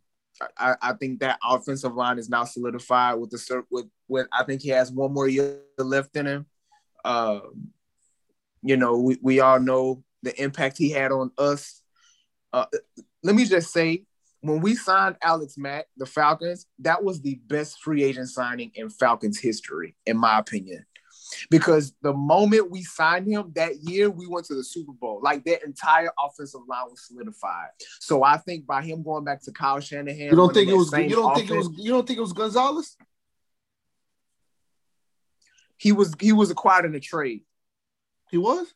I, 0.56 0.74
I 0.80 0.92
think 0.94 1.20
that 1.20 1.38
offensive 1.44 1.94
line 1.94 2.18
is 2.18 2.28
now 2.28 2.44
solidified 2.44 3.18
with 3.18 3.30
the 3.30 3.64
with 3.70 3.86
with 4.08 4.26
I 4.32 4.44
think 4.44 4.62
he 4.62 4.70
has 4.70 4.90
one 4.90 5.12
more 5.12 5.28
year 5.28 5.60
left 5.78 6.16
in 6.16 6.26
him. 6.26 6.46
Um, 7.04 7.68
you 8.62 8.76
know, 8.76 8.98
we, 8.98 9.18
we 9.22 9.40
all 9.40 9.60
know 9.60 10.02
the 10.22 10.40
impact 10.42 10.78
he 10.78 10.90
had 10.90 11.12
on 11.12 11.30
us. 11.38 11.82
Uh, 12.52 12.66
let 13.22 13.34
me 13.34 13.44
just 13.44 13.72
say, 13.72 14.04
when 14.40 14.60
we 14.60 14.74
signed 14.74 15.16
Alex 15.22 15.56
Mack, 15.58 15.86
the 15.96 16.06
Falcons, 16.06 16.66
that 16.80 17.02
was 17.02 17.20
the 17.20 17.40
best 17.46 17.80
free 17.82 18.02
agent 18.02 18.28
signing 18.28 18.72
in 18.74 18.88
Falcons 18.88 19.38
history, 19.38 19.96
in 20.06 20.16
my 20.16 20.38
opinion. 20.38 20.86
Because 21.48 21.92
the 22.02 22.12
moment 22.12 22.70
we 22.70 22.82
signed 22.82 23.28
him 23.28 23.52
that 23.54 23.76
year, 23.82 24.10
we 24.10 24.26
went 24.26 24.46
to 24.46 24.54
the 24.54 24.64
Super 24.64 24.92
Bowl. 24.92 25.20
Like 25.22 25.44
that 25.44 25.62
entire 25.64 26.10
offensive 26.18 26.62
line 26.68 26.86
was 26.90 27.06
solidified. 27.06 27.68
So 28.00 28.24
I 28.24 28.36
think 28.36 28.66
by 28.66 28.82
him 28.82 29.02
going 29.02 29.24
back 29.24 29.42
to 29.42 29.52
Kyle 29.52 29.78
Shanahan, 29.78 30.18
you 30.18 30.36
don't 30.36 30.52
think 30.52 30.68
it 30.68 30.74
was 30.74 30.92
you 30.92 31.10
don't 31.10 31.30
offense, 31.30 31.48
think 31.48 31.50
it 31.50 31.56
was 31.56 31.70
you 31.76 31.90
don't 31.92 32.06
think 32.06 32.18
it 32.18 32.22
was 32.22 32.32
Gonzalez? 32.32 32.96
He 35.76 35.92
was 35.92 36.14
he 36.18 36.32
was 36.32 36.50
acquired 36.50 36.84
in 36.84 36.94
a 36.96 37.00
trade. 37.00 37.42
He 38.30 38.38
was? 38.38 38.66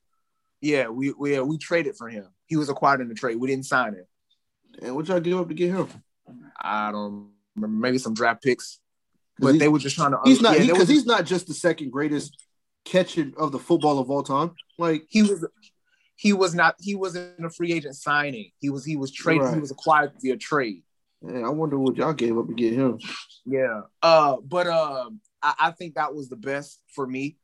Yeah, 0.60 0.88
we 0.88 1.12
we 1.12 1.40
we 1.40 1.58
traded 1.58 1.96
for 1.96 2.08
him. 2.08 2.26
He 2.46 2.56
was 2.56 2.68
acquired 2.68 3.00
in 3.00 3.08
the 3.08 3.14
trade. 3.14 3.36
We 3.36 3.48
didn't 3.48 3.66
sign 3.66 3.94
him. 3.94 4.06
And 4.82 4.94
what 4.94 5.08
y'all 5.08 5.20
give 5.20 5.38
up 5.38 5.48
to 5.48 5.54
get 5.54 5.70
him? 5.70 5.88
I 6.60 6.92
don't 6.92 7.30
remember. 7.56 7.76
Maybe 7.76 7.98
some 7.98 8.14
draft 8.14 8.42
picks, 8.42 8.80
but 9.38 9.58
they 9.58 9.68
were 9.68 9.78
just 9.78 9.96
trying 9.96 10.12
to. 10.12 10.18
He's 10.24 10.40
not 10.40 10.58
because 10.58 10.78
yeah, 10.78 10.84
he, 10.86 10.92
he's 10.94 11.06
not 11.06 11.24
just 11.24 11.46
the 11.46 11.54
second 11.54 11.90
greatest 11.90 12.36
catcher 12.84 13.30
of 13.36 13.52
the 13.52 13.58
football 13.58 13.98
of 13.98 14.10
all 14.10 14.22
time. 14.22 14.52
Like 14.78 15.04
he 15.08 15.22
was, 15.22 15.46
he 16.16 16.32
was 16.32 16.54
not. 16.54 16.76
He 16.80 16.94
wasn't 16.94 17.44
a 17.44 17.50
free 17.50 17.72
agent 17.72 17.96
signing. 17.96 18.50
He 18.60 18.70
was. 18.70 18.84
He 18.84 18.96
was 18.96 19.12
traded. 19.12 19.42
Right. 19.42 19.54
He 19.54 19.60
was 19.60 19.70
acquired 19.70 20.12
via 20.20 20.36
trade. 20.36 20.82
Yeah, 21.26 21.46
I 21.46 21.48
wonder 21.48 21.78
what 21.78 21.96
y'all 21.96 22.12
gave 22.12 22.36
up 22.36 22.48
to 22.48 22.54
get 22.54 22.74
him. 22.74 22.98
Yeah. 23.46 23.82
Uh, 24.02 24.36
but 24.42 24.66
uh, 24.66 25.10
I, 25.42 25.54
I 25.58 25.70
think 25.70 25.94
that 25.94 26.14
was 26.14 26.28
the 26.28 26.36
best 26.36 26.80
for 26.94 27.06
me. 27.06 27.38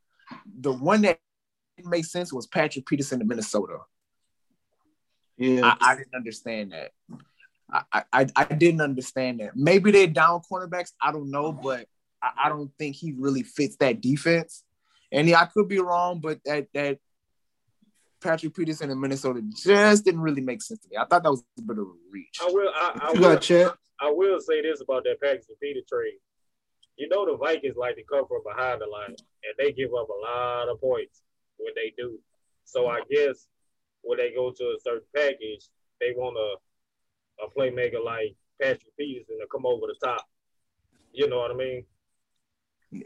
The 0.59 0.71
one 0.71 1.01
that 1.01 1.19
made 1.83 2.03
sense 2.03 2.31
was 2.31 2.45
Patrick 2.45 2.85
Peterson 2.85 3.19
to 3.19 3.25
Minnesota. 3.25 3.77
Yeah, 5.41 5.65
I, 5.65 5.93
I 5.93 5.95
didn't 5.95 6.13
understand 6.13 6.71
that. 6.71 6.91
I, 7.71 8.03
I 8.13 8.27
I 8.35 8.43
didn't 8.43 8.81
understand 8.81 9.39
that. 9.39 9.55
Maybe 9.55 9.89
they're 9.89 10.05
down 10.05 10.41
cornerbacks. 10.49 10.91
I 11.01 11.11
don't 11.11 11.31
know, 11.31 11.51
but 11.51 11.87
I, 12.21 12.31
I 12.43 12.49
don't 12.49 12.71
think 12.77 12.95
he 12.95 13.13
really 13.17 13.41
fits 13.41 13.77
that 13.77 14.01
defense. 14.01 14.63
And 15.11 15.27
yeah, 15.27 15.41
I 15.41 15.45
could 15.45 15.67
be 15.67 15.79
wrong, 15.79 16.19
but 16.19 16.41
that 16.45 16.67
that 16.75 16.99
Patrick 18.21 18.55
Peterson 18.55 18.91
in 18.91 18.99
Minnesota 18.99 19.41
just 19.41 20.05
didn't 20.05 20.21
really 20.21 20.41
make 20.41 20.61
sense 20.61 20.81
to 20.81 20.89
me. 20.89 20.97
I 20.97 21.05
thought 21.05 21.23
that 21.23 21.31
was 21.31 21.43
a 21.57 21.61
bit 21.63 21.79
of 21.79 21.87
a 21.87 22.11
reach. 22.11 22.37
I 22.39 22.51
will. 22.51 22.71
I, 22.75 22.99
I 23.01 23.11
will, 23.13 23.35
got 23.35 23.77
I 23.99 24.11
will 24.11 24.39
say 24.39 24.61
this 24.61 24.81
about 24.81 25.05
that 25.05 25.19
Patrick 25.19 25.59
Peterson 25.59 25.85
trade. 25.89 26.19
You 26.97 27.09
know 27.09 27.25
the 27.25 27.35
Vikings 27.35 27.77
like 27.77 27.95
to 27.95 28.03
come 28.03 28.27
from 28.27 28.41
behind 28.45 28.79
the 28.81 28.85
line, 28.85 29.15
and 29.15 29.55
they 29.57 29.71
give 29.71 29.89
up 29.99 30.07
a 30.07 30.21
lot 30.21 30.69
of 30.69 30.79
points 30.79 31.23
when 31.57 31.73
they 31.75 31.93
do. 31.97 32.19
So 32.63 32.87
I 32.87 33.01
guess 33.09 33.47
when 34.01 34.17
they 34.17 34.31
go 34.31 34.51
to 34.51 34.63
a 34.63 34.79
certain 34.83 35.07
package, 35.15 35.69
they 35.99 36.13
want 36.15 36.37
a 36.37 36.55
a 37.41 37.49
playmaker 37.59 38.03
like 38.03 38.35
Patrick 38.61 38.95
Peterson 38.97 39.39
to 39.39 39.47
come 39.51 39.65
over 39.65 39.87
the 39.87 39.95
top. 40.05 40.25
You 41.11 41.27
know 41.27 41.37
what 41.39 41.51
I 41.51 41.55
mean? 41.55 41.85